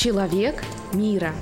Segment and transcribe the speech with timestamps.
[0.00, 0.62] Человек
[0.92, 1.34] мира.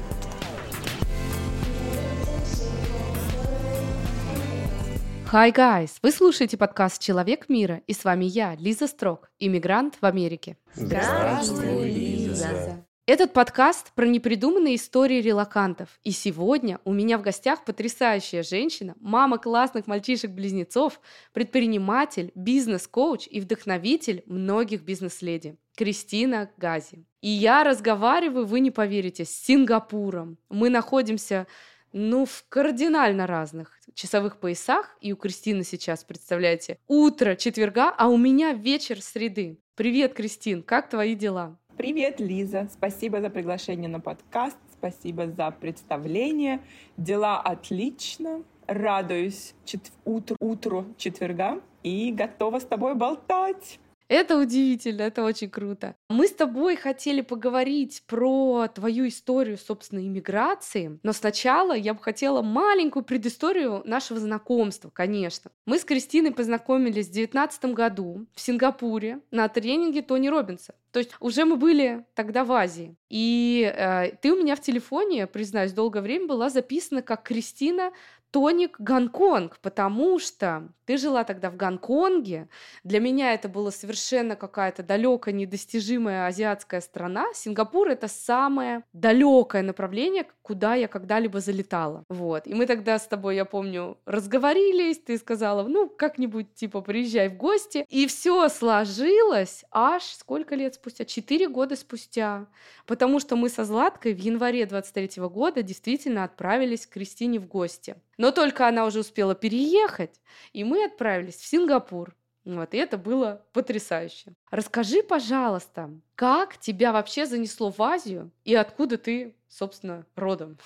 [5.31, 5.90] Hi, guys!
[6.02, 10.56] Вы слушаете подкаст «Человек мира», и с вами я, Лиза Строк, иммигрант в Америке.
[10.72, 12.82] Здравствуй, Лиза!
[13.04, 15.91] Этот подкаст про непридуманные истории релакантов.
[16.02, 20.98] И сегодня у меня в гостях потрясающая женщина, мама классных мальчишек-близнецов,
[21.34, 25.59] предприниматель, бизнес-коуч и вдохновитель многих бизнес-леди.
[25.77, 27.04] Кристина Гази.
[27.27, 30.39] И я разговариваю, вы не поверите, с Сингапуром.
[30.48, 31.49] Мы находимся
[31.93, 34.97] ну, в кардинально разных часовых поясах.
[35.01, 39.59] И у Кристины сейчас, представляете, утро четверга, а у меня вечер среды.
[39.75, 41.59] Привет, Кристин, как твои дела?
[41.77, 42.69] Привет, Лиза.
[42.73, 44.59] Спасибо за приглашение на подкаст.
[44.79, 46.61] Спасибо за представление.
[46.97, 48.45] Дела отлично.
[48.69, 53.80] Радуюсь чет- утру, утру четверга и готова с тобой болтать.
[54.09, 55.96] Это удивительно, это очень круто.
[56.09, 62.43] Мы с тобой хотели поговорить про твою историю, собственно, иммиграции, но сначала я бы хотела
[62.43, 65.50] маленькую предысторию нашего знакомства, конечно.
[65.66, 70.74] Мы с Кристиной познакомились в 2019 году в Сингапуре на тренинге Тони Робинса.
[70.92, 72.96] То есть уже мы были тогда в Азии.
[73.10, 77.92] И э, ты у меня в телефоне, признаюсь, долгое время была записана как Кристина
[78.36, 82.50] Тоник Гонконг, потому что ты жила тогда в Гонконге.
[82.84, 87.24] Для меня это было совершенно какая-то далекая, недостижимая азиатская страна.
[87.32, 92.04] Сингапур это самое далекое направление, куда я когда-либо залетала.
[92.10, 92.46] Вот.
[92.46, 97.38] И мы тогда с тобой, я помню, разговорились, ты сказала, ну, как-нибудь, типа, приезжай в
[97.38, 97.86] гости.
[97.88, 101.06] И все сложилось аж сколько лет спустя?
[101.06, 102.48] Четыре года спустя.
[102.84, 107.96] Потому что мы со Златкой в январе 23 года действительно отправились к Кристине в гости.
[108.19, 110.20] Но только она уже успела переехать,
[110.53, 112.14] и мы отправились в Сингапур.
[112.47, 114.33] Вот, и это было потрясающе.
[114.53, 120.56] Расскажи, пожалуйста, как тебя вообще занесло в Азию и откуда ты, собственно, родом?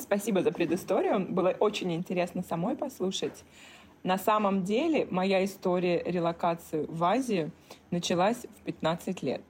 [0.00, 1.26] Спасибо за предысторию.
[1.28, 3.44] Было очень интересно самой послушать.
[4.04, 7.50] На самом деле моя история релокации в Азию
[7.90, 9.42] началась в 15 лет.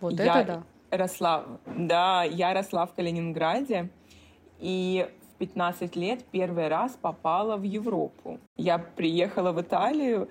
[0.00, 0.96] Вот я это да.
[0.96, 1.46] Росла,
[1.76, 3.88] да, я росла в Калининграде,
[4.58, 5.08] и
[5.42, 8.38] 15 лет первый раз попала в Европу.
[8.56, 10.28] Я приехала в Италию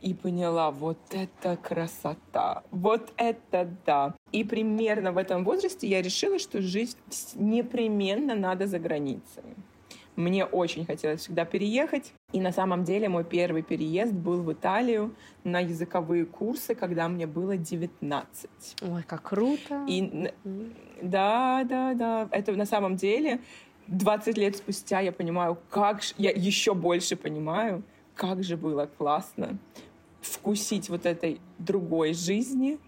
[0.00, 4.14] и поняла, вот это красота, вот это да.
[4.32, 6.96] И примерно в этом возрасте я решила, что жить
[7.34, 9.44] непременно надо за границей.
[10.16, 12.12] Мне очень хотелось всегда переехать.
[12.32, 17.26] И на самом деле мой первый переезд был в Италию на языковые курсы, когда мне
[17.26, 18.50] было 19.
[18.82, 19.84] Ой, как круто.
[19.86, 20.32] И
[21.02, 22.28] да, да, да.
[22.32, 23.40] Это на самом деле
[23.88, 27.82] 20 лет спустя я понимаю, как же, я еще больше понимаю,
[28.14, 29.58] как же было классно
[30.20, 32.78] вкусить вот этой другой жизни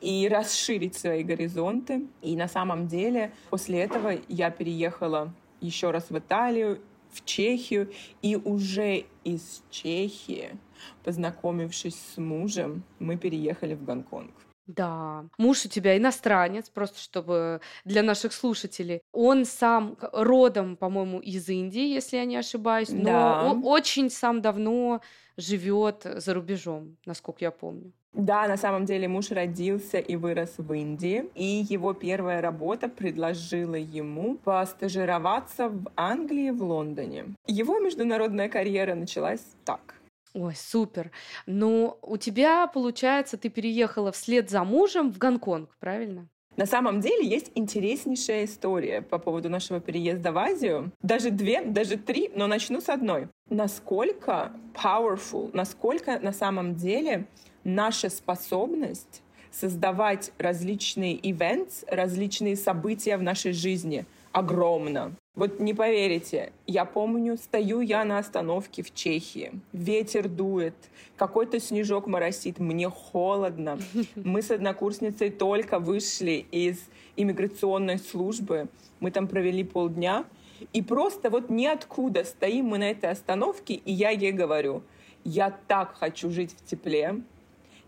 [0.00, 2.06] и расширить свои горизонты.
[2.22, 6.80] И на самом деле после этого я переехала еще раз в Италию,
[7.12, 7.92] в Чехию,
[8.22, 10.56] и уже из Чехии,
[11.04, 14.32] познакомившись с мужем, мы переехали в Гонконг.
[14.66, 19.02] Да, муж у тебя иностранец, просто чтобы для наших слушателей.
[19.12, 23.60] Он сам родом, по-моему, из Индии, если я не ошибаюсь, но Да.
[23.62, 25.00] очень сам давно
[25.36, 27.92] живет за рубежом, насколько я помню.
[28.14, 33.74] Да, на самом деле муж родился и вырос в Индии, и его первая работа предложила
[33.74, 37.24] ему постажироваться в Англии, в Лондоне.
[37.48, 39.94] Его международная карьера началась так.
[40.34, 41.12] Ой, супер.
[41.46, 46.28] Ну, у тебя, получается, ты переехала вслед за мужем в Гонконг, правильно?
[46.56, 50.92] На самом деле есть интереснейшая история по поводу нашего переезда в Азию.
[51.02, 53.28] Даже две, даже три, но начну с одной.
[53.48, 57.26] Насколько powerful, насколько на самом деле
[57.62, 59.22] наша способность
[59.52, 65.14] создавать различные events, различные события в нашей жизни огромна.
[65.34, 70.76] Вот не поверите, я помню, стою я на остановке в Чехии, ветер дует,
[71.16, 73.80] какой-то снежок моросит, мне холодно.
[74.14, 76.78] Мы с однокурсницей только вышли из
[77.16, 78.68] иммиграционной службы,
[79.00, 80.24] мы там провели полдня,
[80.72, 84.84] и просто вот ниоткуда стоим мы на этой остановке, и я ей говорю,
[85.24, 87.22] я так хочу жить в тепле,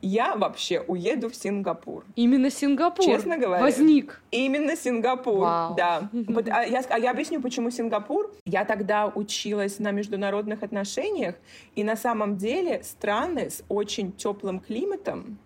[0.07, 2.05] я вообще уеду в Сингапур.
[2.17, 3.63] Именно Сингапур Честно говоря.
[3.63, 4.23] возник.
[4.31, 5.75] Именно Сингапур, Вау.
[5.75, 6.09] да.
[6.51, 8.31] А, я, а я объясню, почему Сингапур.
[8.45, 11.35] Я тогда училась на международных отношениях,
[11.75, 15.39] и на самом деле страны с очень теплым климатом,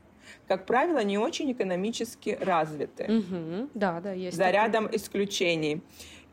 [0.46, 3.06] как правило, не очень экономически развиты.
[3.08, 3.70] Мгм.
[3.74, 4.36] Да, да, есть.
[4.36, 4.52] За такое.
[4.60, 5.80] рядом исключений.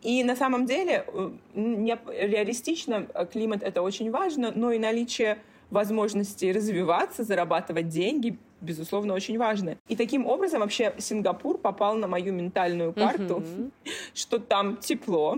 [0.03, 5.37] И на самом деле, э, не- реалистично, э, климат это очень важно, но и наличие
[5.69, 9.77] возможности развиваться, зарабатывать деньги, безусловно, очень важное.
[9.87, 13.71] И таким образом вообще Сингапур попал на мою ментальную карту, mm-hmm.
[14.13, 15.37] что там тепло,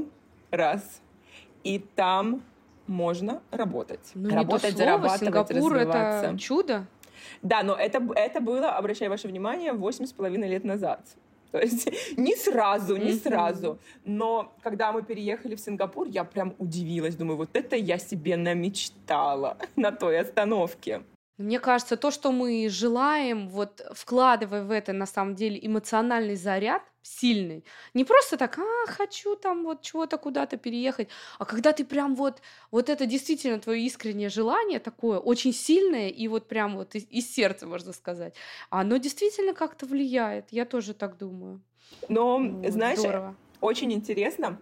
[0.51, 1.01] раз,
[1.63, 2.41] и там
[2.87, 4.11] можно работать.
[4.13, 6.27] Ну, работать, слово, зарабатывать, Сингапур развиваться.
[6.27, 6.87] это чудо.
[7.41, 11.01] Да, но это, это было, обращаю ваше внимание, восемь с половиной лет назад.
[11.51, 13.23] То есть не сразу, не mm-hmm.
[13.23, 13.79] сразу.
[14.05, 17.15] Но когда мы переехали в Сингапур, я прям удивилась.
[17.15, 21.01] Думаю, вот это я себе намечтала на той остановке.
[21.37, 26.81] Мне кажется, то, что мы желаем, вот вкладывая в это на самом деле эмоциональный заряд
[27.01, 27.63] сильный,
[27.93, 32.41] не просто так, а, хочу там вот чего-то куда-то переехать, а когда ты прям вот,
[32.71, 37.33] вот это действительно твое искреннее желание такое, очень сильное и вот прям вот из, из
[37.33, 38.35] сердца, можно сказать,
[38.69, 41.61] оно действительно как-то влияет, я тоже так думаю.
[42.07, 43.35] Но, вот, знаешь, здорово.
[43.61, 44.59] очень интересно,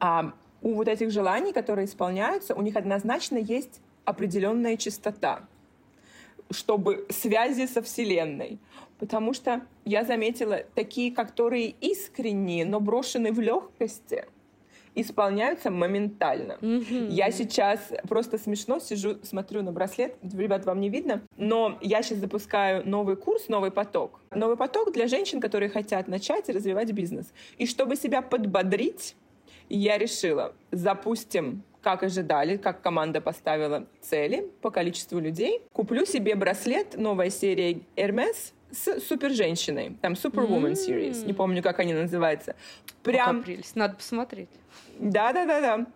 [0.00, 0.32] а,
[0.62, 5.46] у вот этих желаний, которые исполняются, у них однозначно есть определенная частота
[6.50, 8.58] чтобы связи со Вселенной.
[8.98, 14.24] Потому что я заметила, такие, которые искренние, но брошены в легкости,
[14.96, 16.56] исполняются моментально.
[16.60, 17.10] Mm-hmm.
[17.10, 20.16] Я сейчас просто смешно сижу, смотрю на браслет.
[20.22, 24.20] Ребят, вам не видно, но я сейчас запускаю новый курс, новый поток.
[24.34, 27.32] Новый поток для женщин, которые хотят начать развивать бизнес.
[27.58, 29.14] И чтобы себя подбодрить,
[29.68, 35.62] я решила, запустим как ожидали, как команда поставила цели по количеству людей.
[35.72, 40.88] Куплю себе браслет, новая серия Hermes с супер женщиной, там Superwoman mm-hmm.
[40.88, 42.56] Series, не помню, как они называются.
[43.02, 43.42] Прям...
[43.42, 44.48] прелесть, надо посмотреть.
[44.98, 45.86] Да-да-да-да.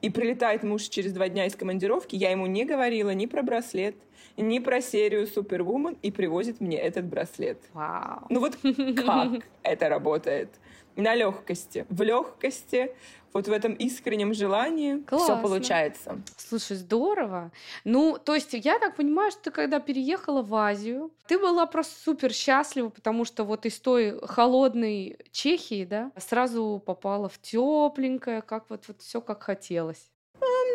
[0.00, 3.96] И прилетает муж через два дня из командировки, я ему не говорила ни про браслет,
[4.36, 7.58] ни про серию Superwoman, и привозит мне этот браслет.
[7.74, 8.26] Вау.
[8.30, 8.56] Ну вот
[8.96, 10.48] как это работает?
[10.96, 11.86] На легкости.
[11.88, 12.92] В легкости,
[13.32, 16.20] вот в этом искреннем желании все получается.
[16.36, 17.52] Слушай, здорово.
[17.84, 22.00] Ну, то есть я так понимаю, что ты когда переехала в Азию, ты была просто
[22.00, 28.68] супер счастлива, потому что вот из той холодной Чехии, да, сразу попала в тепленькое, как
[28.68, 30.10] вот, вот все как хотелось.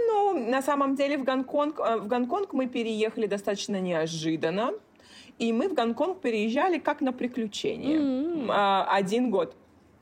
[0.08, 4.74] Ну, на самом деле в Гонконг, э, в Гонконг мы переехали достаточно неожиданно.
[5.38, 8.00] И мы в Гонконг переезжали как на приключение.
[8.00, 8.86] Mm-hmm.
[8.88, 9.54] Один год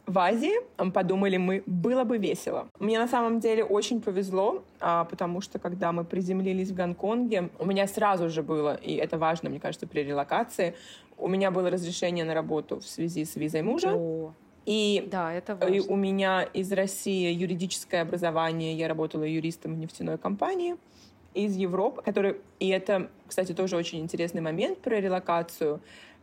[0.06, 0.54] в Азии,
[0.92, 2.68] подумали мы, было бы весело.
[2.80, 7.66] Мне на самом деле очень повезло, а, потому что когда мы приземлились в Гонконге, у
[7.66, 10.76] меня сразу же было, и это важно, мне кажется, при релокации,
[11.18, 13.94] у меня было разрешение на работу в связи с визой мужа.
[13.96, 14.34] О.
[14.66, 15.74] И, да, это важно.
[15.74, 20.76] и у меня из России юридическое образование, я работала юристом в нефтяной компании
[21.34, 25.82] из Европы, который, и это, кстати, тоже очень интересный момент про релокацию.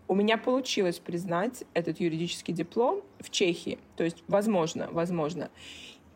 [0.09, 3.79] У меня получилось признать этот юридический диплом в Чехии.
[3.97, 5.51] То есть, возможно, возможно.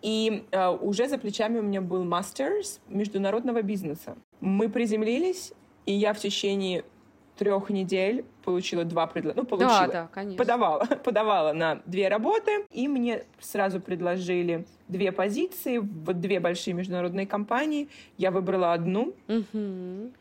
[0.03, 4.17] И э, уже за плечами у меня был мастерс международного бизнеса.
[4.41, 5.53] Мы приземлились,
[5.87, 6.85] и я в течение
[7.37, 9.43] трех недель получила два предложения.
[9.43, 9.87] Ну, получила.
[9.87, 10.39] Да, да, конечно.
[10.39, 17.27] Подавала, подавала на две работы, и мне сразу предложили две позиции в две большие международные
[17.27, 17.89] компании.
[18.19, 19.15] Я выбрала одну.
[19.29, 20.13] Угу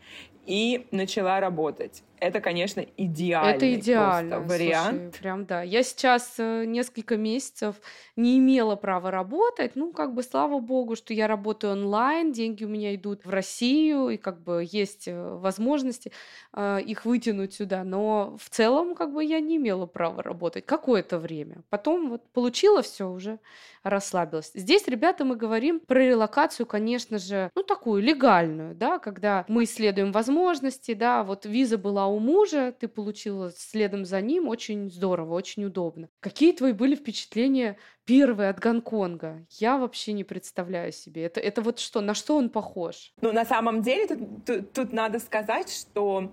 [0.45, 2.03] и начала работать.
[2.23, 5.01] Это, конечно, идеальный Это идеально, вариант.
[5.01, 5.61] Слушай, прям да.
[5.61, 7.75] Я сейчас э, несколько месяцев
[8.15, 9.75] не имела права работать.
[9.75, 14.07] Ну, как бы, слава богу, что я работаю онлайн, деньги у меня идут в Россию,
[14.07, 16.13] и как бы есть э, возможности
[16.53, 17.83] э, их вытянуть сюда.
[17.83, 21.63] Но в целом, как бы, я не имела права работать какое-то время.
[21.69, 23.39] Потом вот получила все уже
[23.83, 24.51] расслабилась.
[24.53, 30.11] Здесь, ребята, мы говорим про релокацию, конечно же, ну, такую легальную, да, когда мы исследуем
[30.11, 35.65] возможности, да, вот виза была у мужа, ты получила следом за ним, очень здорово, очень
[35.65, 36.09] удобно.
[36.19, 39.45] Какие твои были впечатления первые от Гонконга?
[39.49, 41.25] Я вообще не представляю себе.
[41.25, 43.13] Это, это вот что, на что он похож?
[43.21, 46.31] Ну, на самом деле, тут, тут, тут надо сказать, что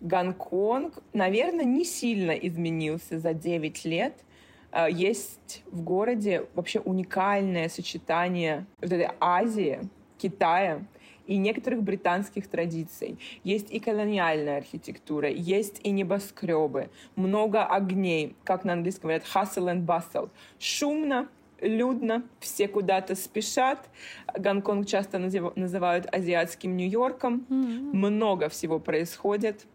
[0.00, 4.14] Гонконг, наверное, не сильно изменился за 9 лет–
[4.72, 9.80] Э, есть в городе вообще уникальное сочетание вот этой Азии,
[10.18, 10.82] Китая
[11.26, 13.18] и некоторых британских традиций.
[13.44, 19.86] Есть и колониальная архитектура, есть и небоскребы, много огней, как на английском говорят, hustle and
[19.86, 20.30] bustle.
[20.58, 21.28] Шумно,
[21.60, 23.88] людно, все куда-то спешат.
[24.36, 27.46] Гонконг часто называют азиатским Нью-Йорком.
[27.48, 27.92] Mm-hmm.
[27.92, 29.66] Много всего происходит.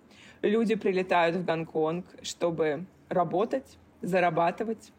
[0.42, 4.92] Люди прилетают в Гонконг, чтобы работать, зарабатывать,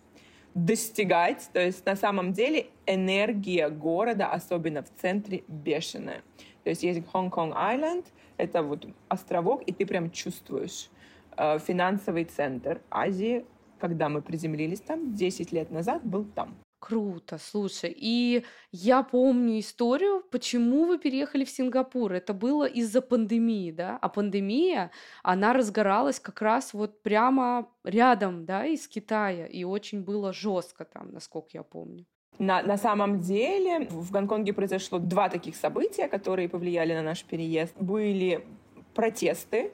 [0.65, 1.49] достигать.
[1.53, 6.23] То есть на самом деле энергия города, особенно в центре, бешеная.
[6.65, 10.91] То есть есть Хонг-Конг-Айленд, это вот островок, и ты прям чувствуешь
[11.37, 13.45] э, финансовый центр Азии,
[13.79, 16.57] когда мы приземлились там, 10 лет назад был там.
[16.81, 17.93] Круто, слушай.
[17.97, 22.13] И я помню историю, почему вы переехали в Сингапур.
[22.13, 23.99] Это было из-за пандемии, да?
[24.01, 24.93] А пандемия,
[25.25, 29.47] она разгоралась как раз вот прямо рядом, да, из Китая.
[29.47, 32.07] И очень было жестко там, насколько я помню.
[32.39, 37.75] На, на самом деле в Гонконге произошло два таких события, которые повлияли на наш переезд.
[37.81, 38.47] Были
[38.95, 39.73] протесты,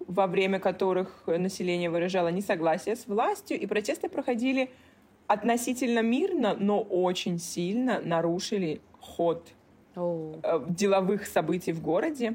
[0.00, 4.70] во время которых население выражало несогласие с властью, и протесты проходили
[5.26, 9.48] относительно мирно, но очень сильно нарушили ход
[9.94, 10.64] oh.
[10.68, 12.34] деловых событий в городе.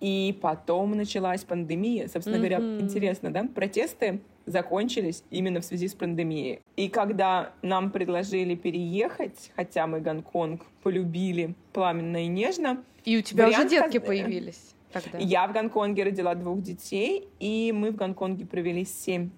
[0.00, 2.08] И потом началась пандемия.
[2.08, 2.38] Собственно mm-hmm.
[2.38, 3.44] говоря, интересно, да?
[3.54, 6.60] Протесты закончились именно в связи с пандемией.
[6.76, 12.84] И когда нам предложили переехать, хотя мы Гонконг полюбили пламенно и нежно...
[13.04, 15.18] И у тебя уже детки появились тогда?
[15.18, 19.30] Я в Гонконге родила двух детей, и мы в Гонконге провели семь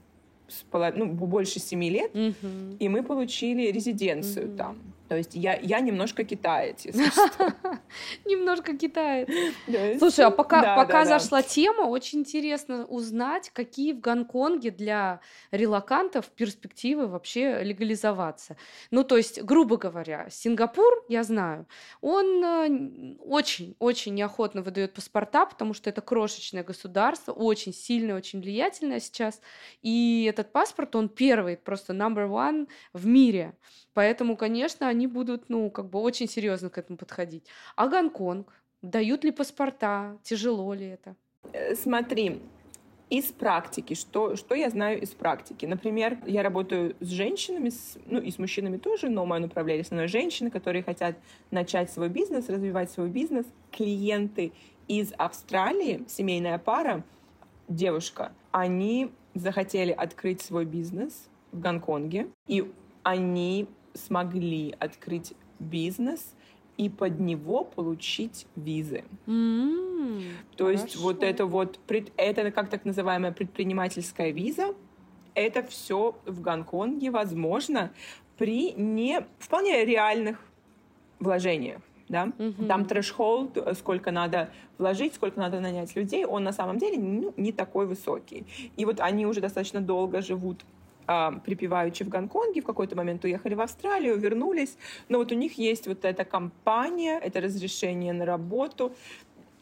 [0.95, 2.77] ну, больше семи лет, угу.
[2.79, 4.57] и мы получили резиденцию угу.
[4.57, 4.79] там.
[5.09, 7.55] То есть я, я немножко китаец, если что.
[8.25, 9.29] Немножко китаец.
[9.99, 15.21] Слушай, а пока, пока зашла тема, очень интересно узнать, какие в Гонконге для
[15.51, 18.57] релакантов перспективы вообще легализоваться.
[18.91, 21.67] Ну, то есть, грубо говоря, Сингапур, я знаю,
[22.01, 29.01] он очень-очень э, неохотно выдает паспорта, потому что это крошечное государство, очень сильное, очень влиятельное
[29.01, 29.41] сейчас.
[29.83, 33.55] И этот паспорт, он первый, просто number one в мире.
[33.97, 37.45] Поэтому, конечно, они будут, ну, как бы очень серьезно к этому подходить.
[37.77, 38.53] А Гонконг?
[38.83, 40.19] Дают ли паспорта?
[40.23, 41.17] Тяжело ли это?
[41.55, 42.43] Э, смотри,
[43.09, 45.65] из практики, что, что я знаю из практики?
[45.65, 50.09] Например, я работаю с женщинами, с, ну и с мужчинами тоже, но мое направление основное
[50.09, 51.17] женщины, которые хотят
[51.51, 53.47] начать свой бизнес, развивать свой бизнес.
[53.73, 54.53] Клиенты
[54.89, 57.03] из Австралии, семейная пара,
[57.67, 62.71] девушка, они захотели открыть свой бизнес в Гонконге, и
[63.03, 66.35] они смогли открыть бизнес
[66.77, 69.05] и под него получить визы.
[69.27, 70.83] Mm, То хорошо.
[70.85, 71.79] есть вот это вот,
[72.17, 74.75] это как так называемая предпринимательская виза,
[75.35, 77.93] это все в Гонконге возможно
[78.37, 80.39] при не вполне реальных
[81.19, 81.81] вложениях.
[82.09, 82.27] Да?
[82.39, 82.67] Mm-hmm.
[82.67, 87.53] Там трэш-холд, сколько надо вложить, сколько надо нанять людей, он на самом деле ну, не
[87.53, 88.47] такой высокий.
[88.77, 90.65] И вот они уже достаточно долго живут
[91.07, 94.77] а, припеваючи в Гонконге, в какой-то момент уехали в Австралию, вернулись.
[95.09, 98.93] Но вот у них есть вот эта компания, это разрешение на работу.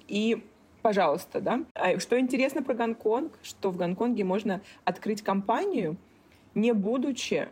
[0.09, 0.43] И
[0.83, 1.65] пожалуйста, да.
[1.75, 5.97] А что интересно про Гонконг, что в Гонконге можно открыть компанию,
[6.55, 7.49] не будучи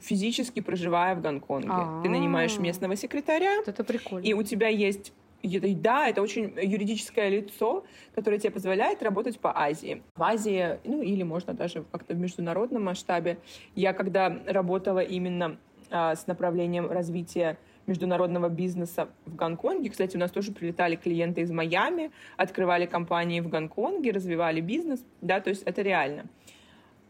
[0.00, 1.68] физически проживая в Гонконге.
[1.70, 2.02] А-а-а.
[2.02, 3.62] Ты нанимаешь местного секретаря.
[3.66, 4.24] Это прикольно.
[4.24, 5.12] И у тебя есть
[5.42, 7.84] да, это очень юридическое лицо,
[8.14, 10.02] которое тебе позволяет работать по Азии.
[10.14, 13.38] В Азии, ну или можно даже как-то в международном масштабе.
[13.74, 15.58] Я когда работала именно
[15.90, 19.90] а, с направлением развития международного бизнеса в Гонконге.
[19.90, 25.04] Кстати, у нас тоже прилетали клиенты из Майами, открывали компании в Гонконге, развивали бизнес.
[25.20, 26.26] Да, то есть это реально.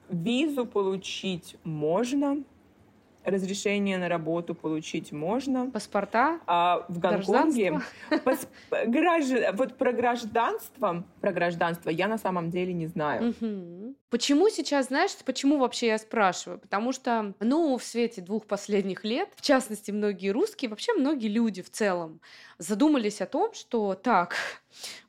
[0.09, 2.43] Визу получить можно,
[3.25, 5.71] разрешение на работу получить можно.
[5.71, 6.41] Паспорта?
[6.47, 7.81] А в Гонконге
[8.25, 8.49] пас...
[8.87, 9.33] гражд...
[9.55, 13.31] вот про гражданство, про гражданство я на самом деле не знаю.
[13.31, 13.95] Угу.
[14.11, 16.59] Почему сейчас, знаешь, почему вообще я спрашиваю?
[16.59, 21.63] Потому что, ну, в свете двух последних лет, в частности, многие русские, вообще многие люди
[21.63, 22.21] в целом
[22.59, 24.37] задумались о том, что так,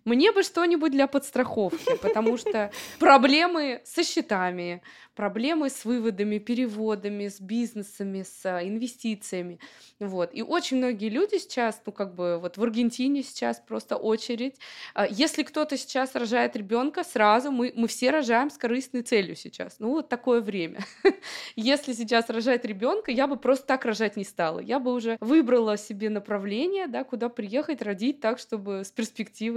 [0.06, 4.82] мне бы что-нибудь для подстраховки, потому что проблемы со счетами,
[5.16, 9.60] проблемы с выводами, переводами, с бизнесами, с а, инвестициями.
[10.00, 10.32] Вот.
[10.34, 14.56] И очень многие люди сейчас, ну как бы вот в Аргентине сейчас просто очередь.
[14.94, 19.76] А, если кто-то сейчас рожает ребенка, сразу мы, мы все рожаем с корыстной целью сейчас.
[19.80, 20.80] Ну вот такое время.
[21.56, 24.60] Если сейчас рожать ребенка, я бы просто так рожать не стала.
[24.60, 29.53] Я бы уже выбрала себе направление, да, куда приехать, родить так, чтобы с перспективой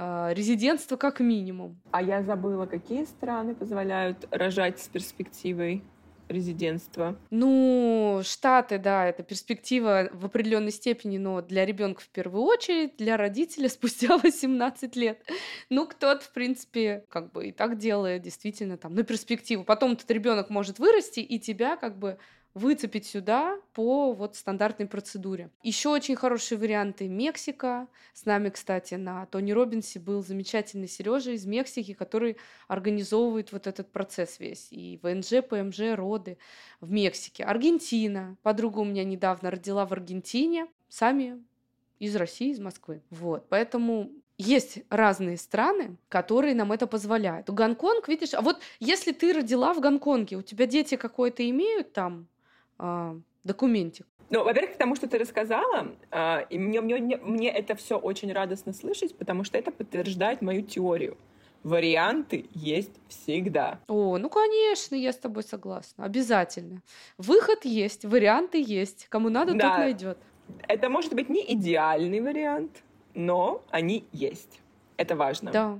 [0.00, 1.80] а, резидентство как минимум.
[1.90, 5.82] А я забыла, какие страны позволяют рожать с перспективой
[6.28, 7.18] резидентства?
[7.30, 13.16] Ну, Штаты, да, это перспектива в определенной степени, но для ребенка в первую очередь, для
[13.16, 15.20] родителя спустя 18 лет.
[15.68, 19.64] Ну, кто-то, в принципе, как бы и так делает, действительно, там, на перспективу.
[19.64, 22.18] Потом этот ребенок может вырасти, и тебя как бы
[22.54, 25.50] выцепить сюда по вот стандартной процедуре.
[25.62, 27.88] Еще очень хорошие варианты Мексика.
[28.14, 32.36] С нами, кстати, на Тони Робинсе был замечательный Сережа из Мексики, который
[32.66, 34.68] организовывает вот этот процесс весь.
[34.70, 36.38] И ВНЖ, ПМЖ, роды
[36.80, 37.44] в Мексике.
[37.44, 38.36] Аргентина.
[38.42, 40.66] Подруга у меня недавно родила в Аргентине.
[40.88, 41.42] Сами
[41.98, 43.02] из России, из Москвы.
[43.10, 43.46] Вот.
[43.48, 47.50] Поэтому есть разные страны, которые нам это позволяют.
[47.50, 52.28] Гонконг, видишь, а вот если ты родила в Гонконге, у тебя дети какое-то имеют там
[53.44, 54.06] документик.
[54.30, 58.30] Ну, во-первых, к тому, что ты рассказала, э, и мне, мне, мне это все очень
[58.32, 61.16] радостно слышать, потому что это подтверждает мою теорию.
[61.64, 63.80] Варианты есть всегда.
[63.88, 66.04] О, ну конечно, я с тобой согласна.
[66.04, 66.82] Обязательно.
[67.16, 69.06] Выход есть, варианты есть.
[69.08, 69.70] Кому надо, да.
[69.70, 70.18] тот найдет.
[70.68, 72.82] Это может быть не идеальный вариант,
[73.14, 74.60] но они есть.
[74.96, 75.50] Это важно.
[75.50, 75.78] Да.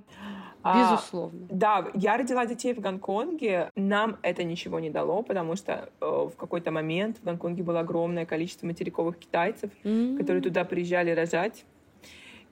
[0.71, 1.47] А, Безусловно.
[1.49, 3.71] А, да, я родила детей в Гонконге.
[3.75, 8.27] Нам это ничего не дало, потому что э, в какой-то момент в Гонконге было огромное
[8.27, 10.19] количество материковых китайцев, mm-hmm.
[10.19, 11.65] которые туда приезжали рожать.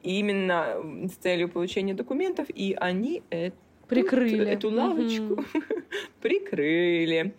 [0.02, 0.76] именно
[1.10, 3.56] с целью получения документов, и они эту,
[3.86, 5.84] прикрыли эту лавочку mm-hmm.
[6.22, 7.34] прикрыли.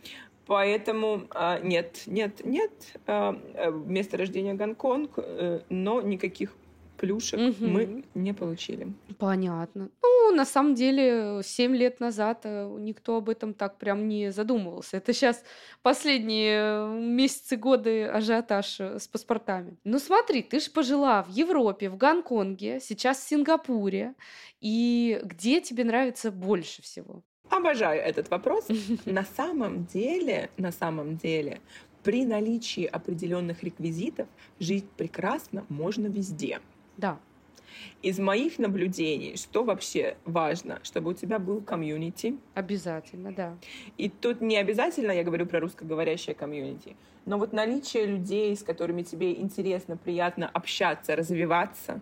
[0.46, 2.72] Поэтому а, нет, нет, нет,
[3.08, 6.56] а, э, место рождения Гонконг, э, но никаких
[6.98, 7.68] плюшек угу.
[7.68, 8.88] мы не получили.
[9.18, 9.90] Понятно.
[10.02, 14.98] Ну, на самом деле, 7 лет назад э, никто об этом так прям не задумывался.
[14.98, 15.44] Это сейчас
[15.82, 19.78] последние месяцы, годы ажиотаж э, с паспортами.
[19.84, 24.14] Ну смотри, ты же пожила в Европе, в Гонконге, сейчас в Сингапуре.
[24.60, 27.22] И где тебе нравится больше всего?
[27.50, 28.68] Обожаю этот вопрос.
[29.06, 31.62] На самом деле, на самом деле,
[32.04, 34.28] при наличии определенных реквизитов
[34.60, 36.60] жить прекрасно можно везде.
[36.98, 37.20] Да.
[38.02, 42.38] Из моих наблюдений, что вообще важно, чтобы у тебя был комьюнити.
[42.54, 43.58] Обязательно, да.
[43.98, 49.04] И тут не обязательно, я говорю про русскоговорящее комьюнити, но вот наличие людей, с которыми
[49.04, 52.02] тебе интересно, приятно общаться, развиваться,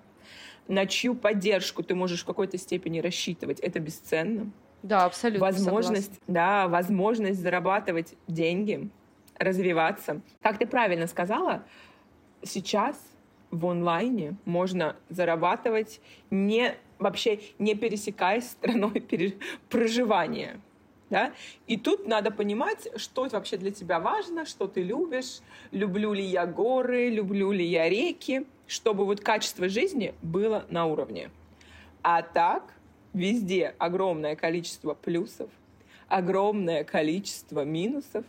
[0.67, 4.51] на чью поддержку ты можешь в какой-то степени рассчитывать, это бесценно.
[4.83, 5.45] Да, абсолютно.
[5.45, 6.33] Возможность, согласна.
[6.33, 8.89] да, возможность зарабатывать деньги,
[9.37, 10.21] развиваться.
[10.41, 11.63] Как ты правильно сказала,
[12.43, 12.95] сейчас
[13.55, 19.01] в онлайне можно зарабатывать не вообще не пересекаясь страной
[19.69, 20.59] проживания.
[21.09, 21.33] Да?
[21.67, 25.39] И тут надо понимать, что вообще для тебя важно, что ты любишь,
[25.71, 31.29] люблю ли я горы, люблю ли я реки, чтобы вот качество жизни было на уровне.
[32.01, 32.74] А так
[33.13, 35.50] везде огромное количество плюсов,
[36.07, 38.25] огромное количество минусов.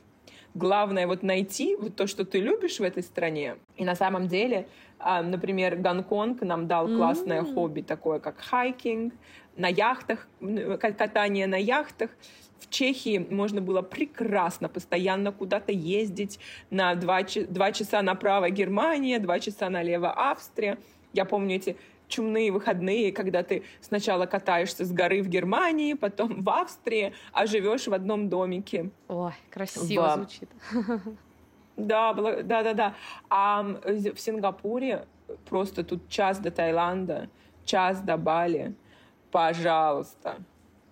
[0.54, 3.56] Главное вот найти вот то, что ты любишь в этой стране.
[3.76, 4.66] И на самом деле
[5.00, 7.54] например, Гонконг нам дал классное mm-hmm.
[7.54, 9.14] хобби такое, как хайкинг,
[9.56, 10.28] на яхтах,
[10.80, 12.10] катание на яхтах.
[12.58, 19.38] В Чехии можно было прекрасно постоянно куда-то ездить на два, два часа направо Германия, два
[19.40, 20.78] часа налево Австрия.
[21.12, 21.76] Я помню эти
[22.08, 27.86] чумные выходные, когда ты сначала катаешься с горы в Германии, потом в Австрии, а живешь
[27.86, 28.90] в одном домике.
[29.08, 30.14] Ой, красиво в...
[30.14, 30.48] звучит.
[31.76, 32.94] Да, да, да, да.
[33.28, 35.06] А в Сингапуре
[35.48, 37.28] просто тут час до Таиланда,
[37.64, 38.74] час до Бали.
[39.30, 40.36] Пожалуйста.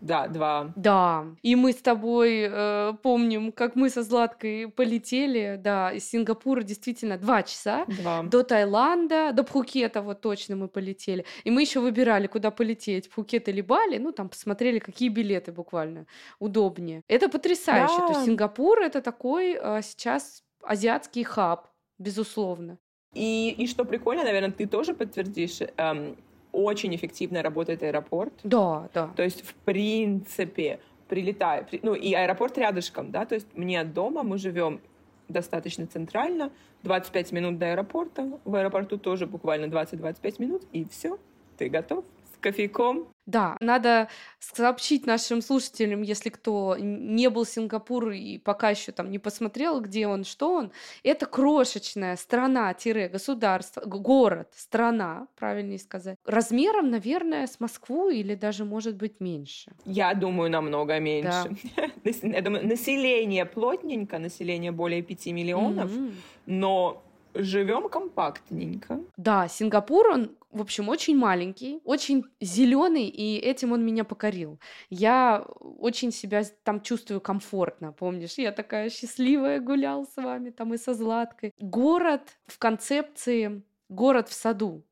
[0.05, 0.71] Да, два.
[0.77, 1.25] Да.
[1.43, 7.17] И мы с тобой э, помним, как мы со Златкой полетели, да, из Сингапура действительно
[7.17, 7.87] два часа.
[7.87, 8.23] Два.
[8.23, 11.25] До Таиланда, до Пхукета вот точно мы полетели.
[11.45, 13.97] И мы еще выбирали, куда полететь, Пхукет или Бали.
[13.97, 16.05] Ну, там посмотрели, какие билеты буквально
[16.39, 17.01] удобнее.
[17.09, 17.97] Это потрясающе.
[17.99, 18.07] Да.
[18.07, 22.79] То есть Сингапур— это такой э, сейчас азиатский хаб, безусловно.
[23.15, 26.17] И, и что прикольно, наверное, ты тоже подтвердишь, эм,
[26.53, 28.33] очень эффективно работает аэропорт.
[28.43, 29.09] Да, да.
[29.17, 33.93] То есть, в принципе, прилетаю, при, ну, и аэропорт рядышком, да, то есть мне от
[33.93, 34.81] дома, мы живем
[35.29, 36.51] достаточно центрально,
[36.83, 41.19] 25 минут до аэропорта, в аэропорту тоже буквально 20-25 минут, и все,
[41.57, 43.07] ты готов с кофейком.
[43.27, 44.09] Да, надо
[44.39, 49.81] сообщить нашим слушателям, если кто не был в Сингапур и пока еще там не посмотрел,
[49.81, 50.73] где он, что он.
[51.03, 56.19] Это крошечная страна-государство, город, страна, правильнее сказать.
[56.27, 59.73] Размером, наверное, с Москву или даже, может быть, меньше.
[59.87, 61.57] Я думаю, намного меньше.
[61.77, 61.83] Да.
[62.23, 66.13] Я думаю, население плотненько, население более 5 миллионов, mm-hmm.
[66.47, 67.03] но
[67.35, 69.01] живем компактненько.
[69.17, 74.61] Да, Сингапур, он, в общем, очень маленький, очень зеленый, и этим он меня покорил.
[74.91, 78.35] Я очень себя там чувствую комфортно, помнишь?
[78.39, 81.53] Я такая счастливая гулял с вами там и со Златкой.
[81.59, 84.85] Город в концепции город в саду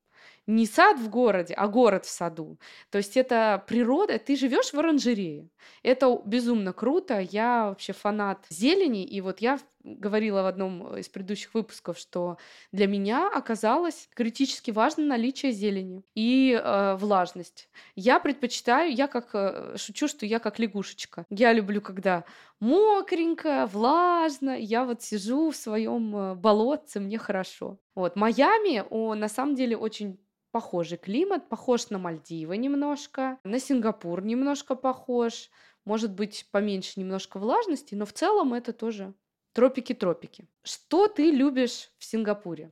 [0.47, 2.59] не сад в городе, а город в саду.
[2.91, 5.49] То есть это природа, ты живешь в оранжерее.
[5.83, 7.21] Это безумно круто.
[7.21, 12.39] Я вообще фанат зелени, и вот я говорила в одном из предыдущих выпусков, что
[12.73, 17.69] для меня оказалось критически важно наличие зелени и э, влажность.
[17.95, 21.27] Я предпочитаю, я как э, шучу, что я как лягушечка.
[21.31, 22.25] Я люблю, когда
[22.61, 24.57] мокренько, влажно.
[24.59, 27.79] Я вот сижу в своем э, болотце, мне хорошо.
[27.95, 30.19] Вот Майами, он на самом деле очень
[30.53, 35.51] похожий климат, похож на Мальдивы немножко, на Сингапур немножко похож,
[35.85, 39.15] может быть поменьше немножко влажности, но в целом это тоже
[39.53, 40.47] Тропики-тропики.
[40.63, 42.71] Что ты любишь в Сингапуре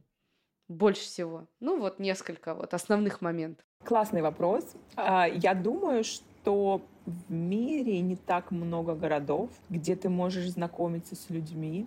[0.69, 1.47] больше всего?
[1.61, 3.67] Ну вот несколько вот основных моментов.
[3.85, 4.75] Классный вопрос.
[4.97, 11.29] А, я думаю, что в мире не так много городов, где ты можешь знакомиться с
[11.29, 11.87] людьми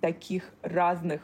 [0.00, 1.20] таких разных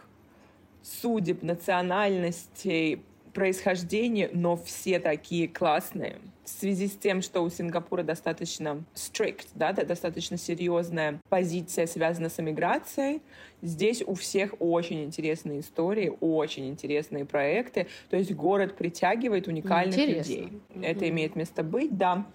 [0.82, 6.18] судеб, национальностей, происхождения, но все такие классные.
[6.44, 12.40] В связи с тем, что у Сингапура достаточно strict, да, достаточно серьезная позиция, связанная с
[12.40, 13.22] эмиграцией,
[13.62, 17.86] здесь у всех очень интересные истории, очень интересные проекты.
[18.10, 20.30] То есть город притягивает уникальных Интересно.
[20.30, 20.48] людей.
[20.70, 20.86] Mm-hmm.
[20.86, 22.26] Это имеет место быть, да.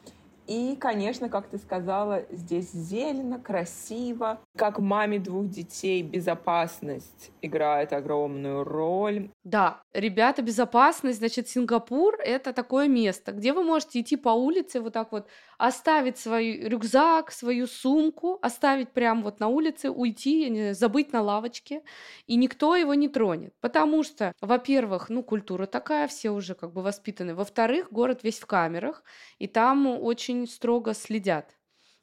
[0.47, 4.39] И, конечно, как ты сказала, здесь зелено, красиво.
[4.55, 9.29] Как маме двух детей безопасность играет огромную роль.
[9.47, 14.91] Да, ребята, безопасность, значит, Сингапур— это такое место, где вы можете идти по улице вот
[14.91, 21.21] так вот, оставить свой рюкзак, свою сумку, оставить прямо вот на улице, уйти, забыть на
[21.21, 21.81] лавочке,
[22.25, 23.53] и никто его не тронет.
[23.61, 27.33] Потому что, во-первых, ну, культура такая, все уже как бы воспитаны.
[27.33, 29.01] Во-вторых, город весь в камерах,
[29.39, 31.56] и там очень строго следят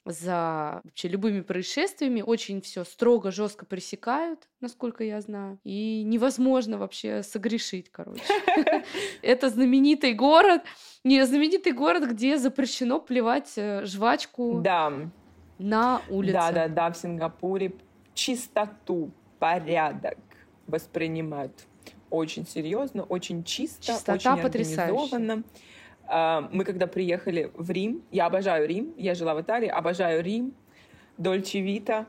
[0.04, 5.58] за вообще любыми происшествиями, очень все строго, жестко пресекают, насколько я знаю.
[5.64, 8.22] И невозможно вообще согрешить, короче.
[9.22, 10.62] Это знаменитый город,
[11.04, 14.60] не знаменитый город, где запрещено плевать э, жвачку
[15.58, 16.32] на улице.
[16.32, 17.72] Да, да, да, в Сингапуре
[18.14, 20.18] чистоту, порядок
[20.66, 21.66] воспринимают
[22.10, 25.34] очень серьезно, очень чисто, Чистота очень организованно.
[25.34, 25.42] А,
[26.08, 30.54] мы когда приехали в Рим, я обожаю Рим, я жила в Италии, обожаю Рим,
[31.16, 32.06] Дольче Вита,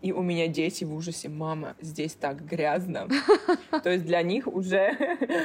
[0.00, 3.08] и у меня дети в ужасе, мама, здесь так грязно.
[3.82, 4.96] То есть для них уже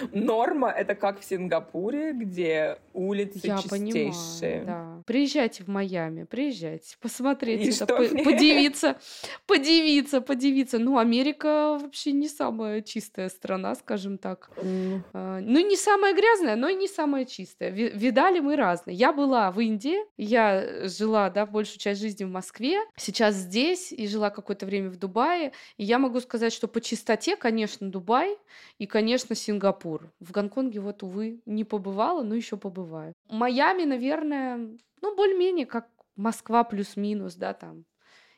[0.11, 4.61] норма это как в Сингапуре, где улицы Я чистейшие.
[4.61, 5.03] Понимаю, да.
[5.07, 8.97] Приезжайте в Майами, приезжайте, посмотрите, это, по- подивиться,
[9.47, 10.77] подивиться, подивиться.
[10.77, 14.51] Ну, Америка вообще не самая чистая страна, скажем так.
[14.57, 15.41] Mm.
[15.41, 17.71] ну, не самая грязная, но и не самая чистая.
[17.71, 18.95] Видали мы разные.
[18.95, 24.07] Я была в Индии, я жила, да, большую часть жизни в Москве, сейчас здесь и
[24.07, 28.37] жила как какое-то время в Дубае, и я могу сказать, что по чистоте, конечно, Дубай
[28.77, 30.11] и, конечно, Сингапур.
[30.19, 33.13] В Гонконге вот, увы, не побывала, но еще побываю.
[33.29, 34.57] Майами, наверное,
[35.01, 37.85] ну, более-менее как Москва плюс-минус, да, там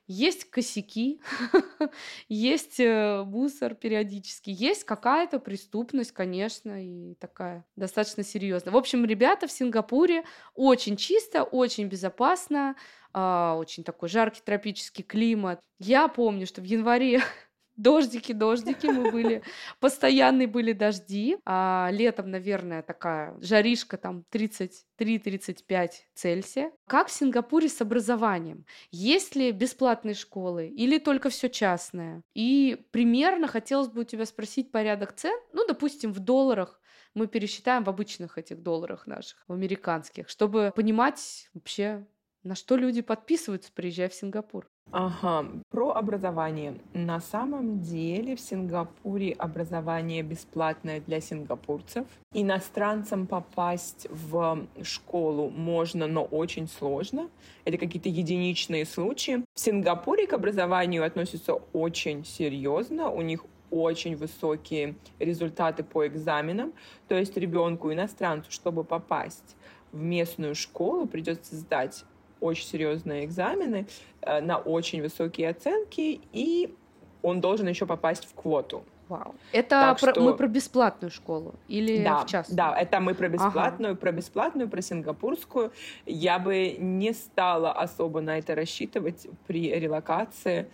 [0.07, 1.21] есть косяки,
[2.29, 8.73] есть э, мусор периодически, есть какая-то преступность, конечно, и такая достаточно серьезная.
[8.73, 12.75] В общем, ребята в Сингапуре очень чисто, очень безопасно,
[13.13, 15.59] а, очень такой жаркий тропический климат.
[15.79, 17.21] Я помню, что в январе
[17.75, 19.43] Дождики, дождики мы были.
[19.79, 21.37] Постоянные были дожди.
[21.45, 26.71] А летом, наверное, такая жаришка там 33-35 Цельсия.
[26.87, 28.65] Как в Сингапуре с образованием?
[28.91, 32.21] Есть ли бесплатные школы или только все частное?
[32.33, 35.37] И примерно хотелось бы у тебя спросить порядок цен.
[35.53, 36.79] Ну, допустим, в долларах
[37.13, 42.05] мы пересчитаем в обычных этих долларах наших, в американских, чтобы понимать вообще,
[42.43, 44.69] на что люди подписываются, приезжая в Сингапур.
[44.97, 46.75] Ага, про образование.
[46.93, 52.05] На самом деле в Сингапуре образование бесплатное для сингапурцев.
[52.33, 57.29] Иностранцам попасть в школу можно, но очень сложно.
[57.65, 59.43] Это какие-то единичные случаи.
[59.53, 63.09] В Сингапуре к образованию относятся очень серьезно.
[63.09, 66.71] У них очень высокие результаты по экзаменам.
[67.09, 69.57] То есть ребенку иностранцу, чтобы попасть
[69.91, 72.05] в местную школу, придется сдать
[72.45, 73.87] очень серьезные экзамены
[74.21, 76.73] э, на очень высокие оценки, и
[77.21, 78.83] он должен еще попасть в квоту.
[79.07, 79.35] Вау.
[79.51, 80.21] Это про, что...
[80.21, 82.57] мы про бесплатную школу или да, в частную?
[82.57, 84.01] Да, это мы про бесплатную, ага.
[84.01, 85.71] про бесплатную, про сингапурскую.
[86.05, 90.67] Я бы не стала особо на это рассчитывать при релокации.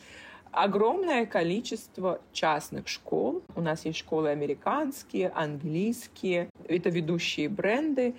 [0.51, 3.41] Огромное количество частных школ.
[3.55, 6.49] У нас есть школы американские, английские.
[6.67, 8.15] Это ведущие бренды.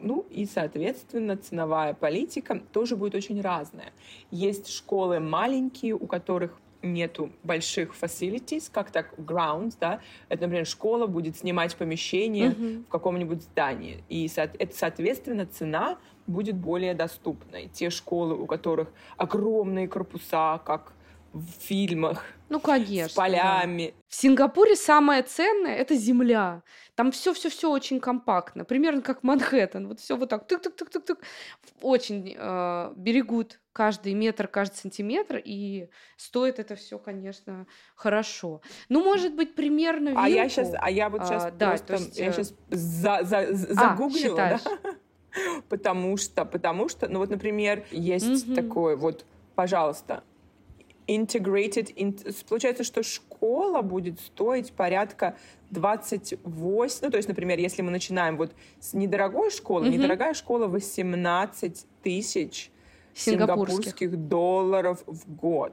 [0.00, 3.92] Ну и, соответственно, ценовая политика тоже будет очень разная.
[4.30, 11.06] Есть школы маленькие, у которых нету больших facilities, как так grounds, да, это, например, школа
[11.06, 12.84] будет снимать помещение mm-hmm.
[12.84, 17.68] в каком-нибудь здании, и, это, соответственно, цена будет более доступной.
[17.72, 20.92] Те школы, у которых огромные корпуса, как
[21.38, 23.08] в фильмах, ну, конечно.
[23.08, 23.94] С полями.
[23.94, 24.02] Да.
[24.08, 26.62] В Сингапуре самое ценное это земля.
[26.94, 29.88] Там все, все, все очень компактно, примерно как Манхэттен.
[29.88, 31.18] Вот все вот так, тык, тык, тык, тык, тык.
[31.82, 38.62] Очень э, берегут каждый метр, каждый сантиметр, и стоит это все, конечно, хорошо.
[38.88, 40.22] Ну, может быть, примерно вилку.
[40.22, 43.18] А я сейчас, а я вот сейчас а, да, просто, есть, я сейчас э, за,
[43.22, 44.94] за, а, загуглила, а, да?
[45.68, 48.54] потому что, потому что, ну вот, например, есть угу.
[48.54, 50.22] такой вот, пожалуйста,
[51.06, 55.36] integrated, in, получается, что школа будет стоить порядка
[55.70, 59.90] 28, ну, то есть, например, если мы начинаем вот с недорогой школы, mm-hmm.
[59.90, 62.70] недорогая школа 18 тысяч
[63.14, 63.84] сингапурских.
[63.84, 65.72] сингапурских долларов в год.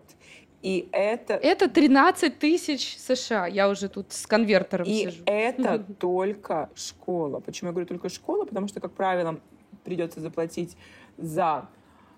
[0.62, 1.34] И это...
[1.34, 3.48] Это 13 тысяч США.
[3.48, 5.24] Я уже тут с конвертером и сижу.
[5.26, 7.42] это только школа.
[7.42, 8.46] Почему я говорю только школа?
[8.46, 9.40] Потому что, как правило,
[9.84, 10.78] придется заплатить
[11.18, 11.68] за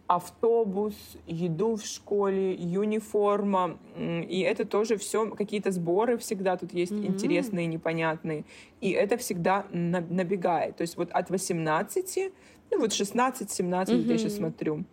[0.08, 3.78] автобус, еду в школе, юниформа.
[3.98, 7.08] И это тоже все какие-то сборы всегда тут есть mm-hmm.
[7.08, 8.46] интересные, непонятные.
[8.82, 10.78] И это всегда набегает.
[10.78, 12.32] То есть вот от 18,
[12.72, 14.02] ну вот 16-17, mm-hmm.
[14.04, 14.86] я сейчас смотрю,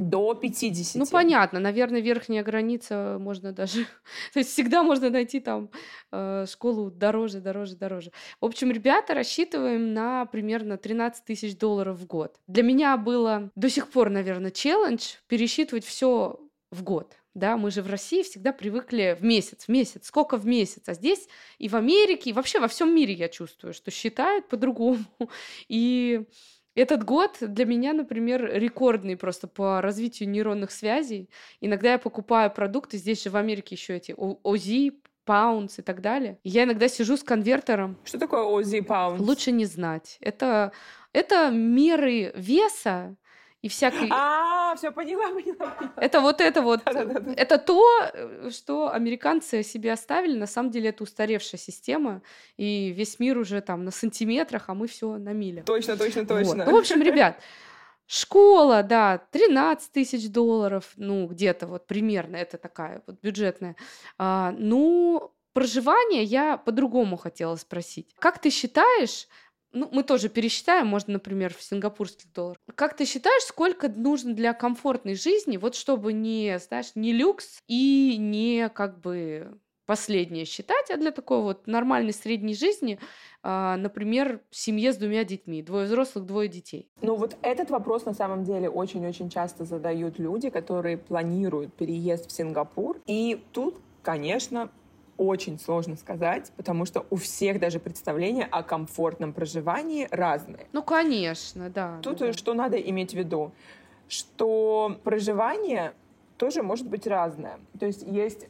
[0.00, 0.98] до 50.
[1.00, 1.60] Ну, понятно.
[1.60, 3.84] Наверное, верхняя граница можно даже...
[4.32, 5.70] То есть всегда можно найти там
[6.12, 8.12] э, школу дороже, дороже, дороже.
[8.40, 12.36] В общем, ребята, рассчитываем на примерно 13 тысяч долларов в год.
[12.46, 17.16] Для меня было до сих пор, наверное, челлендж пересчитывать все в год.
[17.34, 20.82] Да, мы же в России всегда привыкли в месяц, в месяц, сколько в месяц.
[20.88, 25.04] А здесь и в Америке, и вообще во всем мире я чувствую, что считают по-другому.
[25.68, 26.24] И
[26.74, 31.28] этот год для меня, например, рекордный просто по развитию нейронных связей.
[31.60, 34.92] Иногда я покупаю продукты, здесь же в Америке еще эти ОЗИ,
[35.24, 36.38] паунс и так далее.
[36.42, 37.96] И я иногда сижу с конвертером.
[38.04, 39.20] Что такое ОЗИ, паунс?
[39.20, 40.18] Лучше не знать.
[40.20, 40.72] Это,
[41.12, 43.16] это меры веса
[43.62, 44.08] и всякой...
[44.10, 45.92] А, все поняла, поняла, поняла.
[45.96, 47.82] Это вот это вот, это то,
[48.50, 50.36] что американцы себе оставили.
[50.36, 52.22] На самом деле это устаревшая система,
[52.56, 55.62] и весь мир уже там на сантиметрах, а мы все на миле.
[55.62, 56.56] Точно, точно, точно.
[56.56, 56.66] Вот.
[56.66, 57.36] Ну, в общем, ребят,
[58.12, 63.76] Школа, да, 13 тысяч долларов, ну, где-то вот примерно, это такая вот бюджетная.
[64.18, 68.12] А, ну, проживание я по-другому хотела спросить.
[68.18, 69.28] Как ты считаешь,
[69.72, 72.58] ну, мы тоже пересчитаем, можно, например, в сингапурских долларах.
[72.74, 78.16] Как ты считаешь, сколько нужно для комфортной жизни, вот чтобы не, знаешь, не люкс и
[78.18, 79.58] не как бы
[79.90, 83.00] последнее считать, а для такой вот нормальной средней жизни,
[83.42, 86.88] а, например, семье с двумя детьми, двое взрослых, двое детей?
[87.02, 92.32] Ну вот этот вопрос на самом деле очень-очень часто задают люди, которые планируют переезд в
[92.32, 92.98] Сингапур.
[93.06, 94.70] И тут, конечно,
[95.20, 100.66] очень сложно сказать, потому что у всех даже представления о комфортном проживании разные.
[100.72, 101.98] Ну, конечно, да.
[102.02, 103.52] Тут да, что надо иметь в виду?
[104.08, 105.92] Что проживание
[106.38, 107.60] тоже может быть разное.
[107.78, 108.48] То есть есть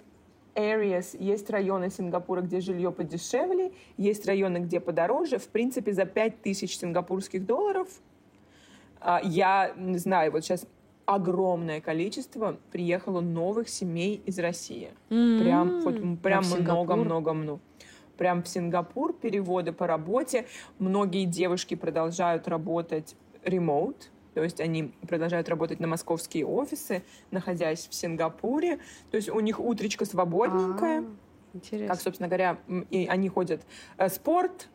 [0.55, 5.39] areas, есть районы Сингапура, где жилье подешевле, есть районы, где подороже.
[5.39, 7.89] В принципе, за 5000 сингапурских долларов
[9.01, 10.67] а, я не знаю, вот сейчас
[11.15, 14.91] огромное количество приехало новых семей из России.
[15.09, 15.43] Mm-hmm.
[15.43, 17.61] Прям, вот, прям много-много-много.
[18.17, 20.47] Прям в Сингапур переводы по работе.
[20.79, 27.95] Многие девушки продолжают работать ремоут, то есть они продолжают работать на московские офисы, находясь в
[27.95, 28.79] Сингапуре.
[29.11, 31.01] То есть у них утречка свободненькая.
[31.01, 31.05] А,
[31.55, 31.89] интересно.
[31.89, 32.59] Как, собственно говоря,
[32.91, 33.63] и они ходят
[33.99, 34.69] э, спорт,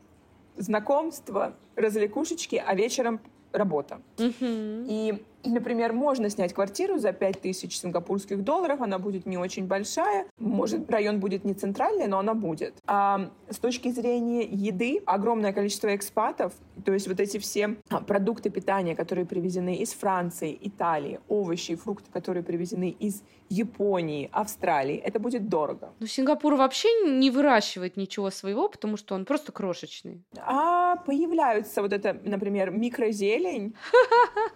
[0.58, 3.22] знакомства, развлекушечки, а вечером
[3.54, 4.02] работа.
[4.18, 4.86] Mm-hmm.
[4.90, 10.90] И Например, можно снять квартиру за 5000 сингапурских долларов, она будет не очень большая, может,
[10.90, 12.76] район будет не центральный, но она будет.
[12.88, 16.54] А с точки зрения еды, огромное количество экспатов,
[16.84, 21.76] то есть вот эти все а, продукты питания, которые привезены из Франции, Италии, овощи и
[21.76, 25.94] фрукты, которые привезены из Японии, Австралии, это будет дорого.
[26.00, 30.24] Ну, Сингапур вообще не выращивает ничего своего, потому что он просто крошечный.
[30.38, 33.76] А появляются вот это, например, микрозелень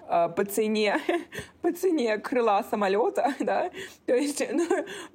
[0.07, 0.99] а, по цене,
[1.61, 3.69] по цене крыла самолета, да,
[4.05, 4.65] то есть, ну,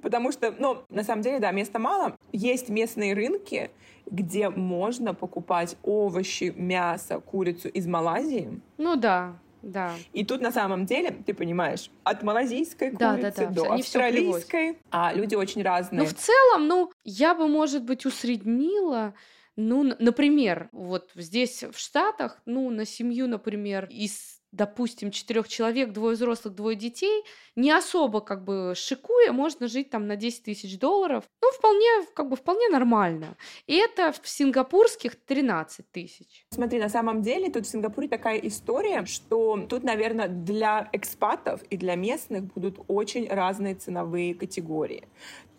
[0.02, 2.16] потому что, ну, на самом деле, да, места мало.
[2.32, 3.70] Есть местные рынки,
[4.06, 8.60] где можно покупать овощи, мясо, курицу из Малайзии.
[8.76, 9.92] Ну да, да.
[10.12, 13.50] И тут на самом деле, ты понимаешь, от малазийской да, курицы да, да.
[13.50, 16.02] до Они австралийской, а люди очень разные.
[16.02, 19.14] Ну, в целом, ну, я бы, может быть, усреднила
[19.56, 26.14] ну, например, вот здесь в Штатах, ну, на семью, например, из допустим, четырех человек, двое
[26.14, 27.24] взрослых, двое детей,
[27.56, 31.24] не особо как бы шикуя, можно жить там на 10 тысяч долларов.
[31.42, 33.36] Ну, вполне, как бы, вполне нормально.
[33.66, 36.46] И это в сингапурских 13 тысяч.
[36.50, 41.76] Смотри, на самом деле тут в Сингапуре такая история, что тут, наверное, для экспатов и
[41.76, 45.08] для местных будут очень разные ценовые категории.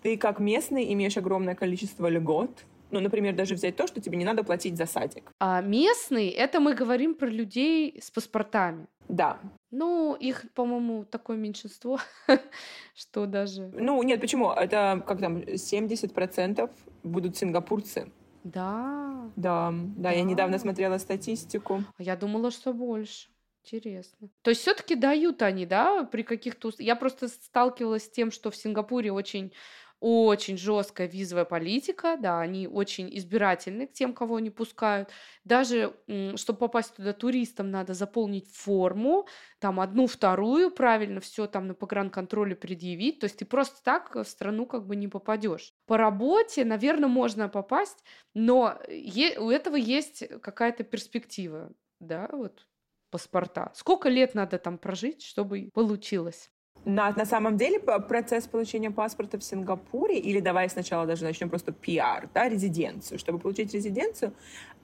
[0.04, 4.26] Ты как местный имеешь огромное количество льгот, ну, например, даже взять то, что тебе не
[4.26, 5.32] надо платить за садик.
[5.40, 8.88] А местный, это мы говорим про людей с паспортами.
[9.08, 9.40] Да.
[9.72, 12.00] Ну, их, по-моему, такое меньшинство,
[12.96, 13.72] что даже...
[13.74, 14.52] Ну, нет, почему?
[14.52, 16.70] Это, как там, 70%
[17.04, 18.12] будут сингапурцы.
[18.44, 19.06] Да.
[19.36, 21.84] Да, да, да, я недавно смотрела статистику.
[21.98, 23.30] А я думала, что больше.
[23.64, 24.30] Интересно.
[24.44, 26.72] То есть все-таки дают они, да, при каких-то...
[26.78, 29.52] Я просто сталкивалась с тем, что в Сингапуре очень
[30.00, 35.10] очень жесткая визовая политика, да, они очень избирательны к тем, кого они пускают.
[35.44, 35.94] Даже,
[36.36, 39.28] чтобы попасть туда туристам, надо заполнить форму,
[39.60, 43.20] там одну, вторую, правильно все там на погранконтроле предъявить.
[43.20, 45.74] То есть ты просто так в страну как бы не попадешь.
[45.88, 48.04] По работе, наверное, можно попасть,
[48.34, 52.68] но у этого есть какая-то перспектива, да, вот
[53.12, 53.72] паспорта.
[53.76, 56.52] Сколько лет надо там прожить, чтобы получилось?
[56.86, 61.72] На, на самом деле процесс получения паспорта в Сингапуре, или давай сначала даже начнем просто
[61.72, 63.18] пиар, да, резиденцию.
[63.18, 64.34] Чтобы получить резиденцию,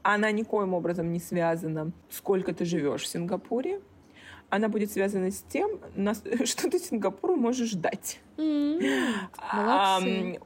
[0.02, 3.82] она никоим образом не связана, сколько ты живешь в Сингапуре.
[4.50, 5.80] Она будет связана с тем,
[6.46, 8.20] что ты Сингапуру можешь дать.
[8.36, 10.40] Молодцы.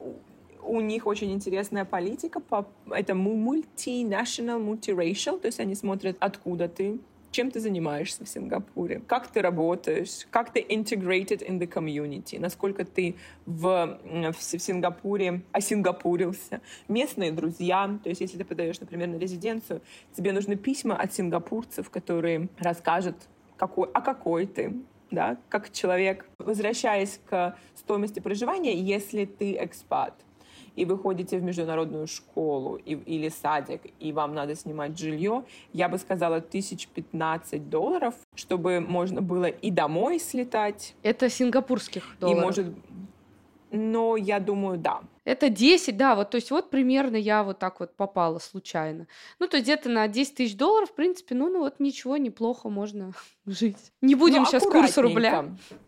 [0.62, 2.42] у них очень интересная политика.
[2.90, 6.98] Это multinational, multiracial, то есть они смотрят, откуда ты,
[7.30, 12.84] чем ты занимаешься в Сингапуре, как ты работаешь, как ты integrated in the community, насколько
[12.84, 19.16] ты в, в, в Сингапуре осингапурился, местные друзья, то есть если ты подаешь, например, на
[19.16, 19.80] резиденцию,
[20.16, 23.16] тебе нужны письма от сингапурцев, которые расскажут,
[23.56, 24.74] какой, а какой ты,
[25.10, 26.26] да, как человек.
[26.38, 30.14] Возвращаясь к стоимости проживания, если ты экспат,
[30.76, 35.88] и вы ходите в международную школу и, или садик, и вам надо снимать жилье, я
[35.88, 40.94] бы сказала, тысяч пятнадцать долларов, чтобы можно было и домой слетать.
[41.02, 42.38] Это сингапурских долларов?
[42.38, 42.66] И может...
[43.72, 45.00] Но я думаю, да.
[45.26, 49.08] Это 10, да, вот, то есть вот примерно я вот так вот попала случайно.
[49.40, 52.68] Ну, то есть где-то на 10 тысяч долларов, в принципе, ну, ну вот ничего, неплохо
[52.68, 53.10] можно
[53.46, 53.92] жить.
[54.00, 55.46] Не будем ну, сейчас курс рубля.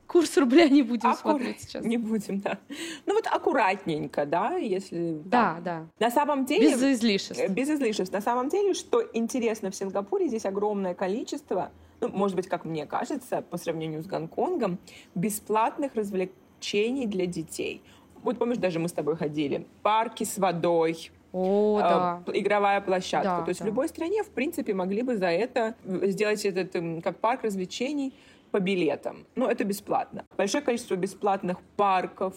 [0.09, 1.33] Курс рубля не будем Аккур...
[1.33, 1.85] смотреть сейчас.
[1.85, 2.59] Не будем, да.
[3.07, 5.21] Ну вот аккуратненько, да, если...
[5.25, 5.87] Да, да.
[6.01, 6.73] На самом деле...
[6.73, 7.39] Без излишеств.
[7.39, 8.13] Э, без излишеств.
[8.13, 11.71] На самом деле, что интересно в Сингапуре, здесь огромное количество,
[12.01, 14.81] ну, может быть, как мне кажется, по сравнению с Гонконгом,
[15.15, 17.83] бесплатных развлечений для детей–
[18.23, 19.67] вот помнишь, даже мы с тобой ходили.
[19.83, 22.23] Парки с водой, о, да.
[22.33, 23.39] игровая площадка.
[23.39, 23.65] Да, То есть да.
[23.65, 28.15] в любой стране, в принципе, могли бы за это сделать этот как парк развлечений
[28.51, 29.27] по билетам.
[29.35, 30.25] Но это бесплатно.
[30.37, 32.35] Большое количество бесплатных парков,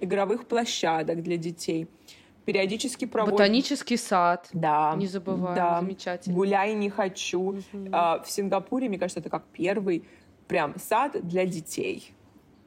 [0.00, 1.88] игровых площадок для детей.
[2.44, 3.38] Периодически проводят...
[3.38, 4.48] Ботанический сад.
[4.52, 4.94] Да.
[4.96, 5.54] Не забываем.
[5.54, 5.80] Да.
[5.80, 6.34] Замечательно.
[6.34, 7.40] Гуляй не хочу.
[7.40, 7.88] Угу.
[7.92, 10.04] А, в Сингапуре, мне кажется, это как первый
[10.48, 12.12] прям сад для детей.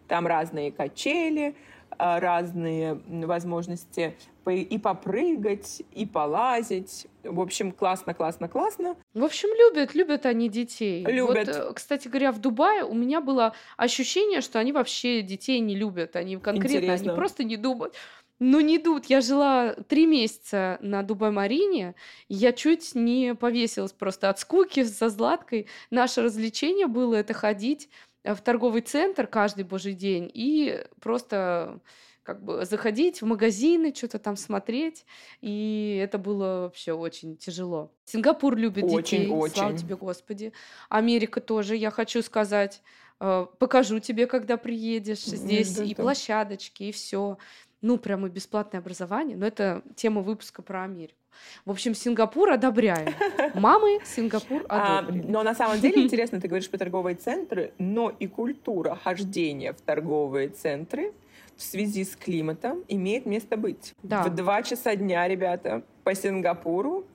[0.07, 1.55] Там разные качели,
[1.97, 4.15] разные возможности
[4.47, 7.07] и попрыгать, и полазить.
[7.23, 8.95] В общем, классно, классно, классно.
[9.13, 11.03] В общем, любят, любят они детей.
[11.05, 11.47] Любят.
[11.47, 15.75] Вот, э, кстати говоря, в Дубае у меня было ощущение, что они вообще детей не
[15.75, 16.15] любят.
[16.15, 17.11] Они конкретно, Интересно.
[17.11, 17.95] они просто не думают.
[18.37, 19.05] Ну, не идут.
[19.05, 21.95] Я жила три месяца на Дубай-Марине.
[22.27, 25.67] Я чуть не повесилась просто от скуки со Златкой.
[25.89, 31.79] Наше развлечение было это ходить Э, в торговый центр каждый божий день и просто
[32.25, 35.05] как бы заходить в магазины, что-то там смотреть.
[35.41, 37.91] И это было вообще очень тяжело.
[38.05, 39.29] Сингапур любит очень, детей.
[39.29, 39.53] Очень.
[39.53, 40.51] Слава тебе, Господи.
[40.89, 42.81] Америка тоже, я хочу сказать.
[43.19, 45.23] Э, покажу тебе, когда приедешь.
[45.23, 46.01] Здесь да, и да.
[46.01, 47.37] площадочки, и все.
[47.85, 49.37] Ну, прямо бесплатное образование.
[49.37, 51.19] Но это тема выпуска про Америку.
[51.65, 53.13] В общем, Сингапур одобряем.
[53.53, 55.23] Мамы Сингапур одобрили.
[55.23, 59.71] А, но на самом деле интересно, ты говоришь про торговые центры, но и культура хождения
[59.71, 61.13] в торговые центры
[61.55, 63.93] в связи с климатом имеет место быть.
[64.01, 64.23] Да.
[64.23, 67.05] В два часа дня, ребята, по Сингапуру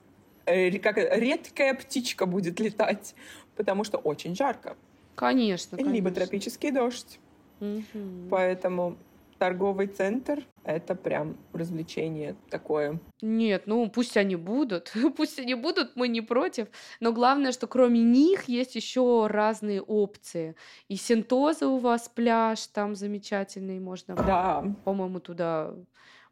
[0.45, 3.13] э, как редкая птичка будет летать,
[3.57, 4.77] потому что очень жарко.
[5.15, 5.93] Конечно, конечно.
[5.93, 7.19] Либо тропический дождь.
[7.59, 8.29] Угу.
[8.29, 8.95] Поэтому
[9.41, 12.99] торговый центр— это прям развлечение такое.
[13.23, 16.67] Нет, ну пусть они будут, пусть они будут, мы не против.
[16.99, 20.55] Но главное, что кроме них есть еще разные опции.
[20.89, 24.63] И Синтоза у вас пляж там замечательный, можно, да.
[24.83, 25.73] по-моему, туда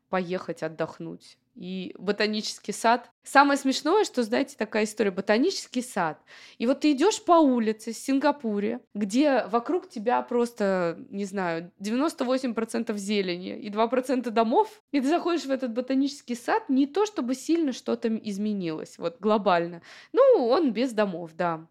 [0.10, 3.12] поехать отдохнуть и ботанический сад.
[3.22, 6.18] Самое смешное, что, знаете, такая история, ботанический сад.
[6.58, 12.96] И вот ты идешь по улице в Сингапуре, где вокруг тебя просто, не знаю, 98%
[12.96, 17.74] зелени и 2% домов, и ты заходишь в этот ботанический сад, не то чтобы сильно
[17.74, 19.82] что-то изменилось, вот глобально.
[20.14, 21.68] Ну, он без домов, да.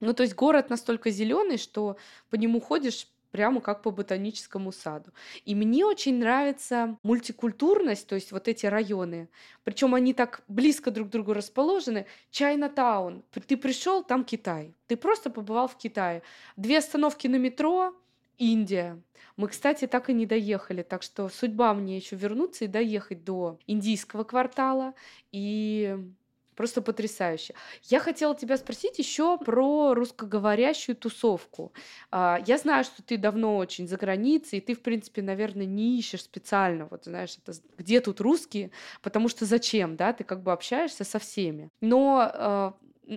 [0.00, 1.98] Ну, то есть город настолько зеленый, что
[2.30, 3.06] по нему ходишь
[3.36, 5.12] прямо как по ботаническому саду.
[5.44, 9.28] И мне очень нравится мультикультурность, то есть вот эти районы.
[9.62, 12.06] Причем они так близко друг к другу расположены.
[12.30, 13.22] Чайна-таун.
[13.46, 14.72] Ты пришел, там Китай.
[14.86, 16.22] Ты просто побывал в Китае.
[16.56, 17.94] Две остановки на метро,
[18.38, 19.02] Индия.
[19.36, 23.58] Мы, кстати, так и не доехали, так что судьба мне еще вернуться и доехать до
[23.66, 24.94] индийского квартала
[25.30, 25.98] и
[26.56, 27.54] Просто потрясающе.
[27.84, 31.72] Я хотела тебя спросить еще про русскоговорящую тусовку.
[32.10, 35.98] А, я знаю, что ты давно очень за границей, и ты, в принципе, наверное, не
[35.98, 38.70] ищешь специально, вот знаешь, это, где тут русские,
[39.02, 41.68] потому что зачем, да, ты как бы общаешься со всеми.
[41.82, 42.74] Но а,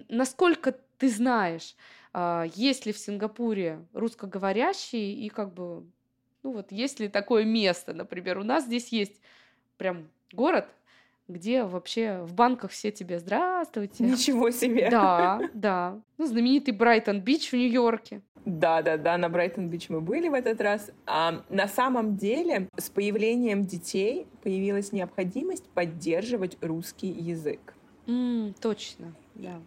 [0.09, 1.75] насколько ты знаешь,
[2.11, 5.85] а, есть ли в Сингапуре русскоговорящие и как бы,
[6.43, 9.21] ну вот, есть ли такое место, например, у нас здесь есть
[9.77, 10.67] прям город,
[11.29, 14.03] где вообще в банках все тебе «Здравствуйте».
[14.03, 14.89] Ничего себе!
[14.89, 16.01] Да, да.
[16.17, 18.21] Ну, знаменитый Брайтон-Бич в Нью-Йорке.
[18.45, 20.91] Да, да, да, на Брайтон-Бич мы были в этот раз.
[21.05, 27.75] А, на самом деле, с появлением детей появилась необходимость поддерживать русский язык.
[28.07, 29.61] Mm, точно, да.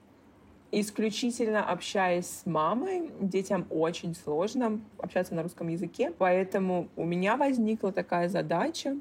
[0.72, 7.92] Исключительно общаясь с мамой, детям очень сложно общаться на русском языке, поэтому у меня возникла
[7.92, 8.96] такая задача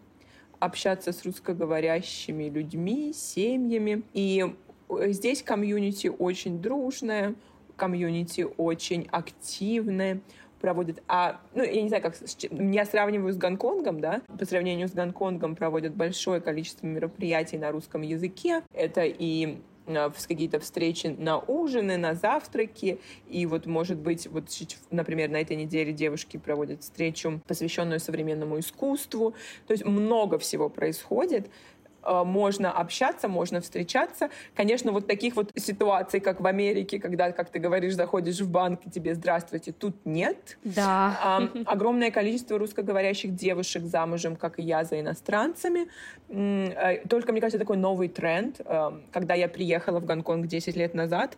[0.61, 4.03] общаться с русскоговорящими людьми, семьями.
[4.13, 4.45] И
[5.07, 7.35] здесь комьюнити очень дружное,
[7.75, 10.21] комьюнити очень активное,
[10.61, 12.15] проводят, а, ну, я не знаю, как,
[12.51, 18.03] я сравниваю с Гонконгом, да, по сравнению с Гонконгом проводят большое количество мероприятий на русском
[18.03, 18.61] языке.
[18.73, 19.57] Это и
[19.87, 22.99] Э, какие-то встречи на ужины, на завтраки.
[23.29, 24.45] И вот, может быть, вот,
[24.91, 29.33] например, на этой неделе девушки проводят встречу, посвященную современному искусству.
[29.67, 31.49] То есть много всего происходит.
[32.03, 34.29] Э, можно общаться, можно встречаться.
[34.55, 38.81] Конечно, вот таких вот ситуаций, как в Америке, когда, как ты говоришь, заходишь в банк
[38.85, 40.57] и тебе «здравствуйте», тут нет.
[40.63, 41.17] Да.
[41.23, 45.87] А, огромное количество русскоговорящих девушек замужем, как и я, за иностранцами.
[46.29, 48.61] Э, только, мне кажется, такой новый тренд.
[49.11, 51.37] Когда я приехала в Гонконг 10 лет назад,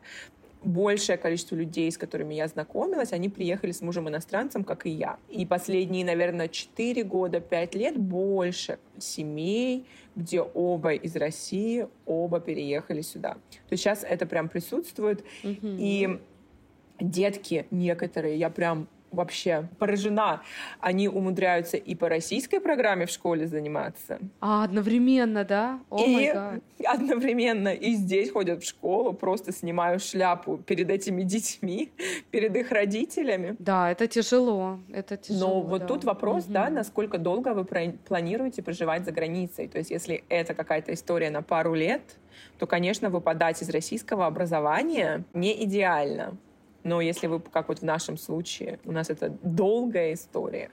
[0.64, 5.18] большее количество людей, с которыми я знакомилась, они приехали с мужем-иностранцем, как и я.
[5.30, 9.86] И последние, наверное, 4 года, 5 лет больше семей,
[10.16, 13.34] где оба из России, оба переехали сюда.
[13.34, 15.24] То есть сейчас это прям присутствует.
[15.44, 15.78] Mm-hmm.
[15.80, 16.20] И
[17.00, 20.42] детки некоторые, я прям вообще поражена.
[20.80, 24.20] Они умудряются и по российской программе в школе заниматься.
[24.42, 25.80] А, одновременно, да?
[25.90, 31.92] О и одновременно и здесь ходят в школу, просто снимаю шляпу перед этими детьми,
[32.32, 33.56] перед их родителями.
[33.60, 35.48] Да, это тяжело, это тяжело.
[35.48, 35.88] Но вот да.
[35.88, 36.54] тут вопрос, угу.
[36.54, 39.68] да, насколько долго вы планируете проживать за границей.
[39.68, 42.02] То есть если это какая-то история на пару лет,
[42.58, 46.38] то, конечно, выпадать из российского образования не идеально.
[46.84, 50.70] Но если вы, как вот в нашем случае, у нас это долгая история,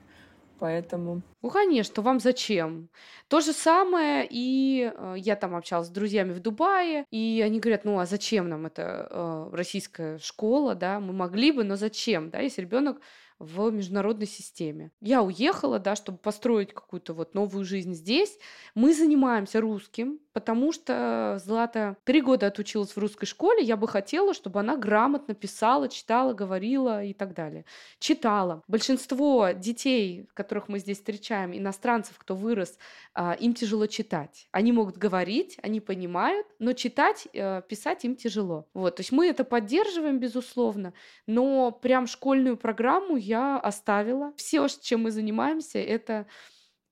[0.59, 1.23] поэтому...
[1.43, 2.89] Ну, конечно, вам зачем?
[3.29, 7.85] То же самое, и э, я там общалась с друзьями в Дубае, и они говорят,
[7.85, 12.41] ну, а зачем нам эта э, российская школа, да, мы могли бы, но зачем, да,
[12.41, 13.01] если ребенок
[13.41, 14.93] в международной системе.
[15.01, 18.39] Я уехала, да, чтобы построить какую-то вот новую жизнь здесь.
[18.75, 23.63] Мы занимаемся русским, потому что Злата три года отучилась в русской школе.
[23.65, 27.65] Я бы хотела, чтобы она грамотно писала, читала, говорила и так далее.
[27.99, 28.63] Читала.
[28.69, 32.79] Большинство детей, которых мы здесь встречаем, иностранцев, кто вырос,
[33.15, 34.49] а, им тяжело читать.
[34.53, 38.67] Они могут говорить, они понимают, но читать, э, писать им тяжело.
[38.75, 40.93] Вот, то есть мы это поддерживаем, безусловно,
[41.27, 44.33] но прям школьную программу я оставила.
[44.37, 46.27] Все, чем мы занимаемся, это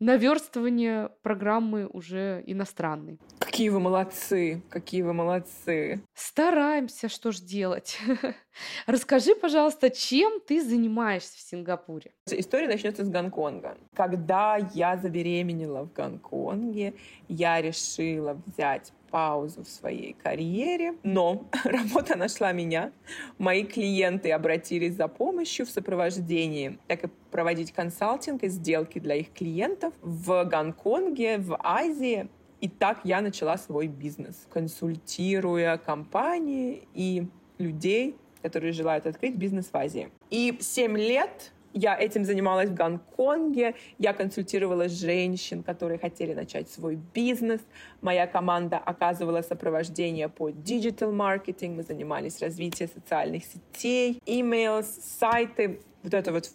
[0.01, 3.19] наверстывание программы уже иностранной.
[3.41, 6.01] Какие вы молодцы, какие вы молодцы.
[6.15, 7.99] Стараемся, что ж делать.
[8.87, 12.13] Расскажи, пожалуйста, чем ты занимаешься в Сингапуре?
[12.27, 13.77] История начнется с Гонконга.
[13.95, 16.95] Когда я забеременела в Гонконге,
[17.29, 22.93] я решила взять паузу в своей карьере, но работа нашла меня.
[23.39, 29.33] Мои клиенты обратились за помощью в сопровождении, так и проводить консалтинг и сделки для их
[29.33, 32.29] клиентов в Гонконге, в Азии.
[32.61, 37.29] И так я начала свой бизнес, консультируя компании и
[37.59, 40.09] людей, которые желают открыть бизнес в Азии.
[40.31, 46.99] И 7 лет я этим занималась в Гонконге, я консультировала женщин, которые хотели начать свой
[47.15, 47.61] бизнес.
[48.01, 54.87] Моя команда оказывала сопровождение по digital marketing, мы занимались развитием социальных сетей, emails,
[55.19, 56.51] сайты, вот это вот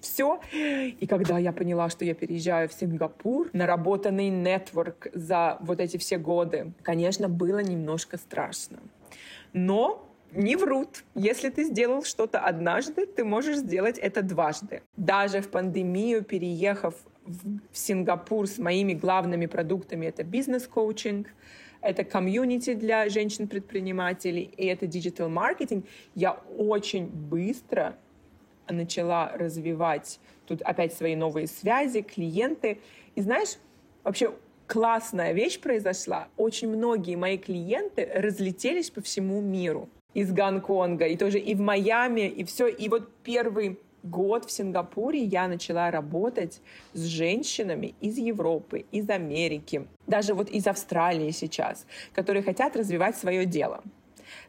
[0.00, 0.40] все.
[0.52, 6.18] И когда я поняла, что я переезжаю в Сингапур, наработанный network за вот эти все
[6.18, 8.78] годы, конечно, было немножко страшно.
[9.52, 11.04] Но не врут.
[11.14, 14.82] Если ты сделал что-то однажды, ты можешь сделать это дважды.
[14.96, 16.94] Даже в пандемию, переехав
[17.26, 21.28] в Сингапур с моими главными продуктами, это бизнес-коучинг,
[21.80, 27.96] это community для женщин-предпринимателей, и это digital-маркетинг, я очень быстро
[28.68, 32.80] начала развивать тут опять свои новые связи, клиенты.
[33.14, 33.56] И знаешь,
[34.02, 34.34] вообще
[34.66, 36.28] классная вещь произошла.
[36.36, 42.28] Очень многие мои клиенты разлетелись по всему миру из Гонконга, и тоже и в Майами,
[42.28, 42.66] и все.
[42.66, 46.60] И вот первый год в Сингапуре я начала работать
[46.92, 53.44] с женщинами из Европы, из Америки, даже вот из Австралии сейчас, которые хотят развивать свое
[53.44, 53.82] дело.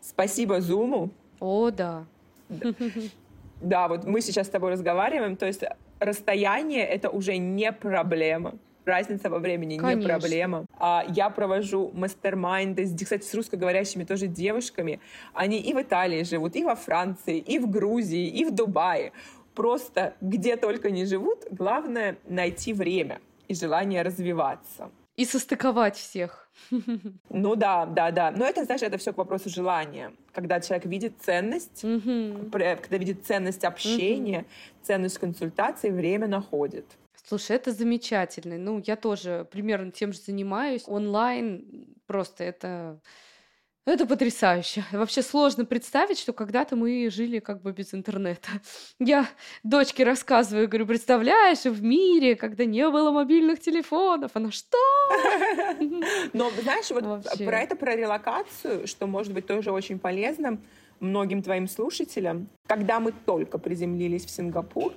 [0.02, 1.12] Спасибо Зуму.
[1.40, 2.06] О, да.
[3.62, 5.64] Да, вот мы сейчас с тобой разговариваем, то есть
[6.00, 10.00] расстояние— это уже не проблема разница во времени Конечно.
[10.00, 10.66] не проблема.
[10.78, 15.00] А, я провожу мастер-майнды, кстати, с русскоговорящими тоже девушками.
[15.34, 19.12] Они и в Италии живут, и во Франции, и в Грузии, и в Дубае.
[19.56, 24.90] Просто где только не живут, главное найти время и желание развиваться.
[25.18, 26.50] И состыковать всех.
[27.30, 28.32] Ну да, да, да.
[28.32, 30.14] Но это, знаешь, это все к вопросу желания.
[30.32, 34.46] Когда человек видит ценность, когда видит ценность общения,
[34.82, 36.86] ценность консультации, время находит.
[37.30, 38.58] Слушай, это замечательно.
[38.58, 40.82] Ну, я тоже примерно тем же занимаюсь.
[40.88, 41.64] Онлайн
[42.08, 43.00] просто это...
[43.86, 44.84] Это потрясающе.
[44.92, 48.50] Вообще сложно представить, что когда-то мы жили как бы без интернета.
[49.00, 49.28] Я
[49.62, 54.80] дочке рассказываю, говорю, представляешь, в мире, когда не было мобильных телефонов, она что?
[56.34, 60.60] Но знаешь, вот про это, про релокацию, что может быть тоже очень полезно
[61.00, 62.50] многим твоим слушателям.
[62.66, 64.94] Когда мы только приземлились в Сингапур,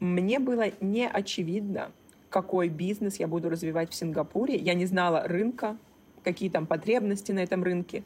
[0.00, 1.90] мне было не очевидно,
[2.28, 4.56] какой бизнес я буду развивать в Сингапуре.
[4.56, 5.76] Я не знала рынка,
[6.22, 8.02] какие там потребности на этом рынке.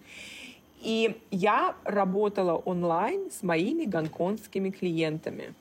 [0.83, 5.55] И я работала онлайн с моими гонконгскими клиентами.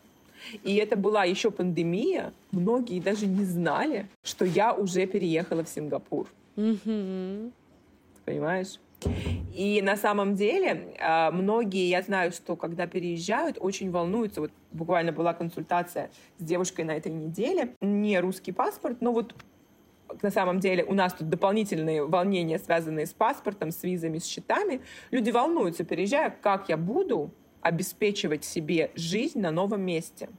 [0.64, 2.34] И это была еще пандемия.
[2.52, 6.28] Многие даже не знали, что я уже переехала в Сингапур.
[6.56, 7.52] Mm-hmm.
[8.26, 8.80] Понимаешь?
[9.56, 14.42] И на самом деле а, многие, я знаю, что когда переезжают, очень волнуются.
[14.42, 17.76] Вот буквально была консультация с девушкой на этой неделе.
[17.82, 19.36] Не русский паспорт, но вот
[20.22, 24.82] на самом деле у нас тут дополнительные волнения, связанные с паспортом, с визами, с счетами.
[25.12, 30.30] Люди волнуются, переезжая, как я буду обеспечивать себе жизнь на новом месте.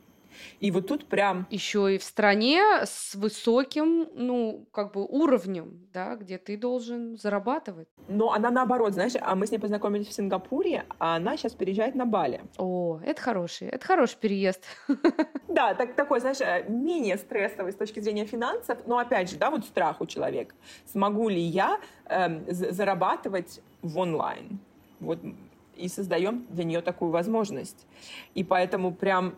[0.61, 1.47] И вот тут прям...
[1.51, 7.89] Еще и в стране с высоким, ну, как бы уровнем, да, где ты должен зарабатывать.
[8.09, 11.95] Но она наоборот, знаешь, а мы с ней познакомились в Сингапуре, а она сейчас переезжает
[11.95, 12.43] на Бали.
[12.59, 14.65] О, это хороший, это хороший переезд.
[15.49, 19.51] Да, так, такой, знаешь, э, менее стрессовый с точки зрения финансов, но опять же, да,
[19.51, 20.55] вот страх у человека.
[20.87, 24.61] Смогу ли я э, зарабатывать в онлайн?
[25.01, 25.19] Вот
[25.81, 27.87] и создаем для нее такую возможность.
[28.35, 29.35] И поэтому прям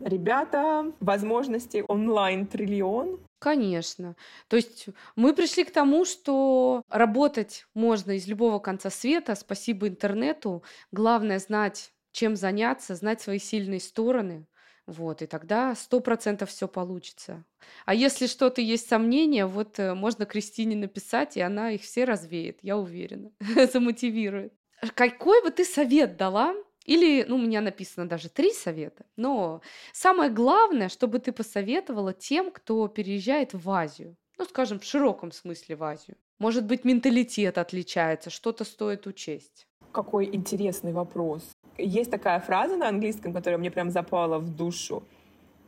[0.00, 3.20] Ребята, возможности онлайн-триллион.
[3.38, 4.16] Конечно.
[4.48, 4.86] То есть
[5.16, 10.62] мы пришли к тому, что работать можно из любого конца света, спасибо интернету.
[10.92, 14.46] Главное знать, чем заняться, знать свои сильные стороны.
[14.86, 17.44] Вот, и тогда сто процентов все получится.
[17.86, 22.58] А если что-то есть сомнения, вот э, можно Кристине написать, и она их все развеет,
[22.60, 23.30] я уверена,
[23.72, 24.52] замотивирует.
[24.94, 29.04] Какой бы ты совет дала или, ну, у меня написано даже три совета.
[29.16, 29.62] Но
[29.92, 34.16] самое главное, чтобы ты посоветовала тем, кто переезжает в Азию.
[34.38, 36.16] Ну, скажем, в широком смысле в Азию.
[36.38, 39.66] Может быть, менталитет отличается, что-то стоит учесть.
[39.92, 41.50] Какой интересный вопрос.
[41.78, 45.02] Есть такая фраза на английском, которая мне прям запала в душу.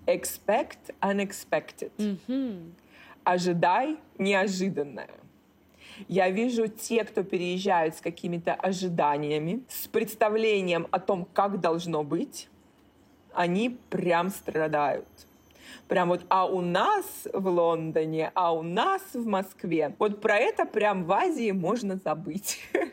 [0.06, 1.90] Expect unexpected.
[1.98, 2.72] Mm-hmm.
[3.24, 5.10] Ожидай неожиданное.
[6.08, 12.48] Я вижу те, кто переезжают с какими-то ожиданиями, с представлением о том, как должно быть,
[13.32, 15.06] они прям страдают.
[15.88, 19.94] Прям вот, а у нас в Лондоне, а у нас в Москве.
[19.98, 22.60] Вот про это прям в Азии можно забыть.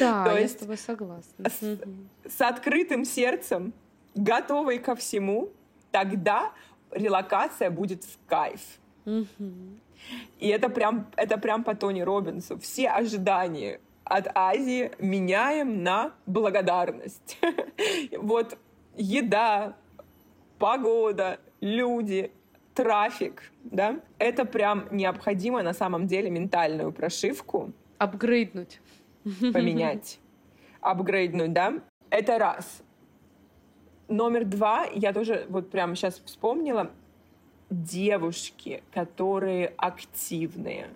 [0.00, 1.46] Да, То я есть с тобой согласна.
[1.46, 1.78] С,
[2.26, 3.74] с открытым сердцем,
[4.14, 5.50] готовый ко всему,
[5.90, 6.52] тогда
[6.90, 8.62] релокация будет в кайф.
[9.04, 9.26] Угу.
[10.38, 12.58] И это прям, это прям по Тони Робинсу.
[12.58, 17.38] Все ожидания от Азии меняем на благодарность.
[18.18, 18.58] Вот
[18.96, 19.76] еда,
[20.58, 22.30] погода, люди,
[22.74, 27.72] трафик, да, это прям необходимо на самом деле ментальную прошивку.
[27.98, 28.80] Апгрейднуть.
[29.52, 30.20] Поменять.
[30.80, 31.74] Апгрейднуть, да.
[32.10, 32.82] Это раз.
[34.08, 36.90] Номер два, я тоже вот прямо сейчас вспомнила,
[37.70, 40.88] девушки, которые активные,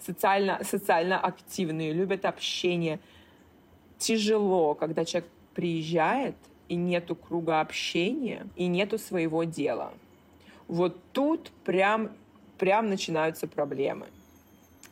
[0.00, 3.00] социально, социально активные, любят общение.
[3.98, 6.36] Тяжело, когда человек приезжает,
[6.68, 9.92] и нету круга общения, и нету своего дела.
[10.68, 12.10] Вот тут прям,
[12.58, 14.06] прям начинаются проблемы.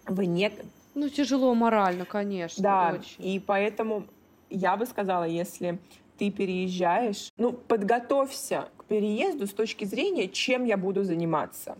[0.07, 0.51] Вы не...
[0.95, 2.63] Ну, тяжело морально, конечно.
[2.63, 3.27] Да, очень.
[3.27, 4.07] и поэтому
[4.49, 5.79] я бы сказала, если
[6.17, 11.77] ты переезжаешь, ну, подготовься переезду с точки зрения, чем я буду заниматься.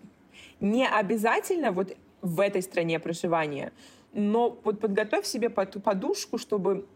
[0.61, 3.73] Не обязательно вот в этой стране проживания.
[4.13, 6.87] Но вот подготовь себе подушку, чтобы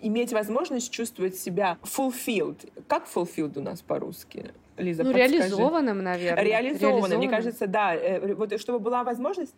[0.00, 2.70] иметь возможность чувствовать себя fulfilled.
[2.86, 4.52] Как fulfilled у нас по-русски?
[4.76, 5.34] Лиза, ну, подскажи.
[5.34, 6.44] реализованным, наверное.
[6.44, 7.94] Реализованным, мне кажется, да.
[7.94, 9.54] Э, вот чтобы была возможность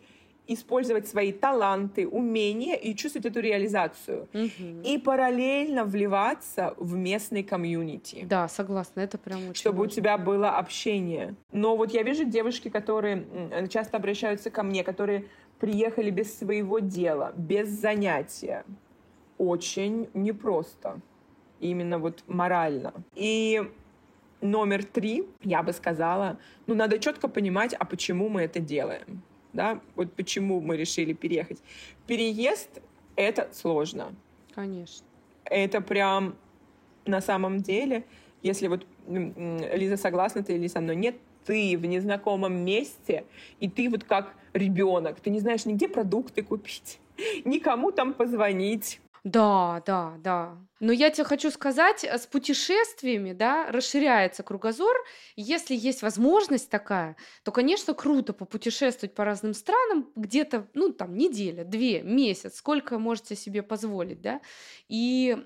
[0.47, 4.27] использовать свои таланты, умения и чувствовать эту реализацию.
[4.33, 4.81] Угу.
[4.83, 8.25] И параллельно вливаться в местный комьюнити.
[8.25, 9.91] Да, согласна, это прям очень Чтобы важно.
[9.91, 11.35] у тебя было общение.
[11.51, 13.25] Но вот я вижу девушки, которые
[13.69, 15.25] часто обращаются ко мне, которые
[15.59, 18.65] приехали без своего дела, без занятия.
[19.37, 20.99] Очень непросто.
[21.59, 22.93] Именно вот морально.
[23.15, 23.61] И
[24.41, 29.21] номер три, я бы сказала, ну, надо четко понимать, а почему мы это делаем
[29.53, 31.59] да, вот почему мы решили переехать.
[32.07, 32.81] Переезд—
[33.15, 34.15] это сложно.
[34.53, 35.05] Конечно.
[35.45, 36.35] Это прям
[37.05, 38.05] на самом деле,
[38.41, 43.25] если вот Лиза согласна ты или со мной, нет, ты в незнакомом месте,
[43.59, 46.99] и ты вот как ребенок, ты не знаешь нигде продукты купить,
[47.45, 49.01] никому там позвонить.
[49.23, 50.57] Да, да, да.
[50.81, 54.95] Но я тебе хочу сказать, э, с путешествиями, да, расширяется кругозор.
[55.35, 61.63] Если есть возможность такая, то, конечно, круто попутешествовать по разным странам где-то, ну, там, неделя,
[61.63, 64.41] две, месяц, сколько можете себе позволить, да.
[64.89, 65.37] И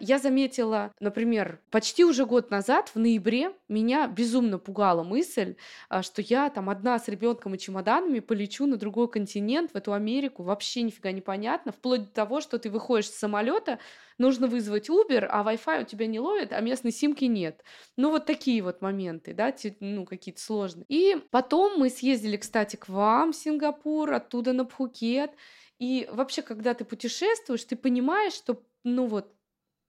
[0.00, 5.56] я заметила, например, почти уже год назад, в ноябре, меня безумно пугала мысль,
[5.88, 9.94] а, что я там одна с ребенком и чемоданами полечу на другой континент, в эту
[9.94, 13.78] Америку, вообще нифига непонятно, вплоть до того, что ты выходишь с самолета,
[14.22, 17.62] нужно вызвать Uber, а Wi-Fi у тебя не ловит, а местной симки нет.
[17.98, 20.86] Ну, вот такие вот моменты, да, ну, какие-то сложные.
[20.88, 25.32] И потом мы съездили, кстати, к вам в Сингапур, оттуда на Пхукет.
[25.78, 29.34] И вообще, когда ты путешествуешь, ты понимаешь, что, ну вот,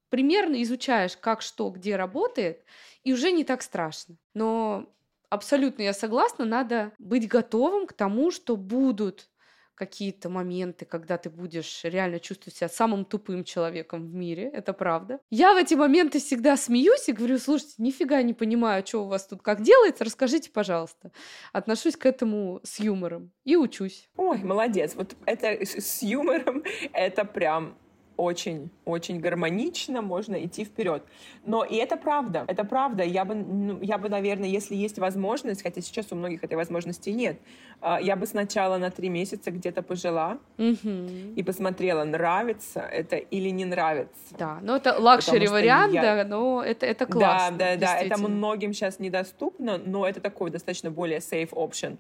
[0.10, 2.64] примерно изучаешь, как что, где работает,
[3.04, 4.18] и уже не так страшно.
[4.34, 4.94] Но
[5.30, 9.30] абсолютно я согласна, надо быть готовым к тому, что будут
[9.76, 15.19] какие-то моменты, когда ты будешь реально чувствовать себя самым тупым человеком в мире, это правда.
[15.30, 19.28] Я в эти моменты всегда смеюсь и говорю, слушайте, нифига не понимаю, что у вас
[19.28, 21.11] тут как делается, расскажите, пожалуйста.
[21.51, 24.09] Отношусь к этому с юмором и учусь.
[24.15, 24.95] Ой, молодец.
[24.95, 26.63] Вот это с юмором,
[26.93, 27.78] это прям
[28.18, 31.03] очень-очень гармонично, можно идти вперед.
[31.45, 33.03] Но и это правда, это правда.
[33.03, 37.09] Я бы, ну, я бы, наверное, если есть возможность, хотя сейчас у многих этой возможности
[37.09, 37.39] нет,
[37.82, 40.89] а, я бы сначала на три месяца где-то пожила угу.
[41.36, 44.36] и посмотрела, нравится это или не нравится.
[44.38, 46.01] Да, ну это luxury вариант, я...
[46.01, 47.57] да, но это, это классно.
[47.57, 51.97] Да, да, да, это многим сейчас недоступно, но это такой достаточно более safe option.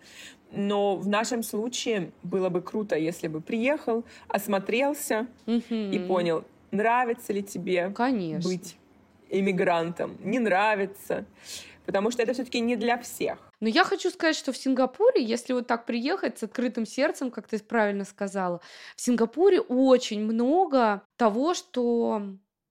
[0.55, 7.43] Но в нашем случае было бы круто, если бы приехал, осмотрелся и понял, нравится ли
[7.43, 8.49] тебе Конечно.
[8.49, 8.77] быть
[9.29, 11.25] иммигрантом, не нравится,
[11.85, 13.39] потому что это все-таки не для всех.
[13.59, 17.47] Но я хочу сказать, что в Сингапуре, если вот так приехать с открытым сердцем, как
[17.47, 18.61] ты правильно сказала,
[18.95, 22.21] в Сингапуре очень много того, что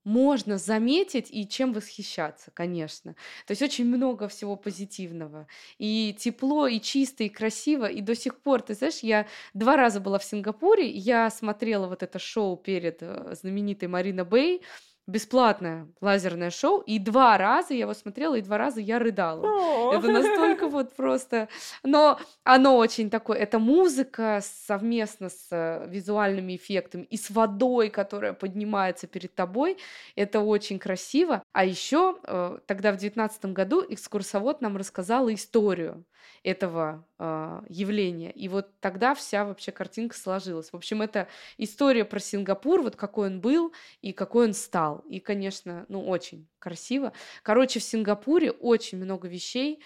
[0.03, 3.13] можно заметить и чем восхищаться, конечно.
[3.47, 5.47] То есть очень много всего позитивного.
[5.77, 7.85] И тепло, и чисто, и красиво.
[7.85, 12.03] И до сих пор, ты знаешь, я два раза была в Сингапуре, я смотрела вот
[12.03, 14.61] это шоу перед э, знаменитой Марина Бэй,
[15.05, 19.93] бесплатное лазерное шоу, и два раза я его смотрела, и два раза я рыдала.
[19.93, 21.49] Это настолько вот просто...
[21.83, 23.37] Но оно очень такое...
[23.37, 29.77] Это музыка совместно с э, визуальными эффектами и с водой, которая поднимается перед тобой.
[30.15, 31.43] Это очень красиво.
[31.51, 36.05] А еще э, тогда в девятнадцатом году экскурсовод нам рассказал историю
[36.43, 38.31] этого э, явления.
[38.31, 40.71] И вот тогда вся вообще картинка сложилась.
[40.71, 44.99] В общем, это история про Сингапур, вот какой он был и какой он стал.
[45.09, 47.13] И, конечно, ну, очень красиво.
[47.41, 49.83] Короче, в Сингапуре очень много вещей,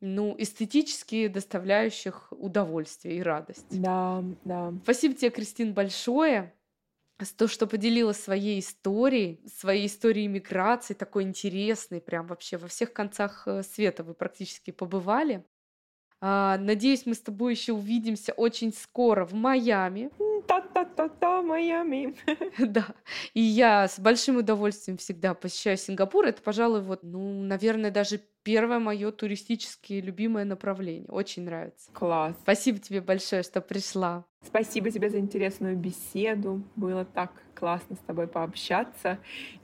[0.00, 3.80] ну, эстетически доставляющих удовольствие и радость.
[3.80, 4.72] Да, да.
[4.82, 6.52] Спасибо тебе, Кристин, большое
[7.18, 12.92] за то, что поделилась своей историей, своей историей миграции, такой интересной, прям вообще во всех
[12.92, 15.44] концах э, света вы практически побывали.
[16.20, 20.10] А, надеюсь, мы с тобой еще увидимся очень скоро в Майами.
[20.46, 22.14] Та-та-та-та, Майами.
[22.58, 22.86] Да.
[23.34, 26.24] И я с большим удовольствием всегда посещаю Сингапур.
[26.24, 31.08] Это, пожалуй, вот, ну, наверное, даже первое мое туристическое любимое направление.
[31.08, 31.90] Очень нравится.
[31.92, 32.34] Класс.
[32.42, 34.24] Спасибо тебе большое, что пришла.
[34.44, 36.62] Спасибо тебе за интересную беседу.
[36.76, 39.18] Было так классно с тобой пообщаться.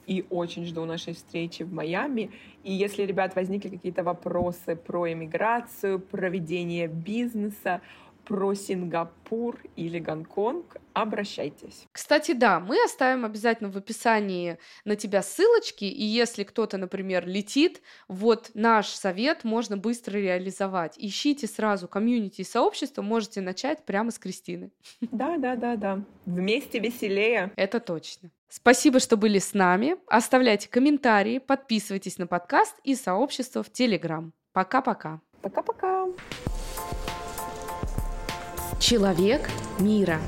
[0.06, 2.30] И очень жду нашей встречи в Майами.
[2.64, 7.80] И если, ребят, возникли какие-то вопросы про иммиграцию, про ведение бизнеса,
[8.24, 11.86] про Сингапур или Гонконг, обращайтесь.
[11.92, 17.82] Кстати, да, мы оставим обязательно в описании на тебя ссылочки, и если кто-то, например, летит,
[18.08, 20.94] вот наш совет можно быстро реализовать.
[20.96, 24.70] Ищите сразу комьюнити и сообщество, можете начать прямо с Кристины.
[25.00, 26.04] Да, да, да, да.
[26.26, 27.52] Вместе веселее.
[27.56, 28.30] Это точно.
[28.48, 29.96] Спасибо, что были с нами.
[30.06, 34.32] Оставляйте комментарии, подписывайтесь на подкаст и сообщество в Телеграм.
[34.52, 35.20] Пока-пока.
[35.40, 36.06] Пока-пока.
[38.82, 40.18] Человек мира.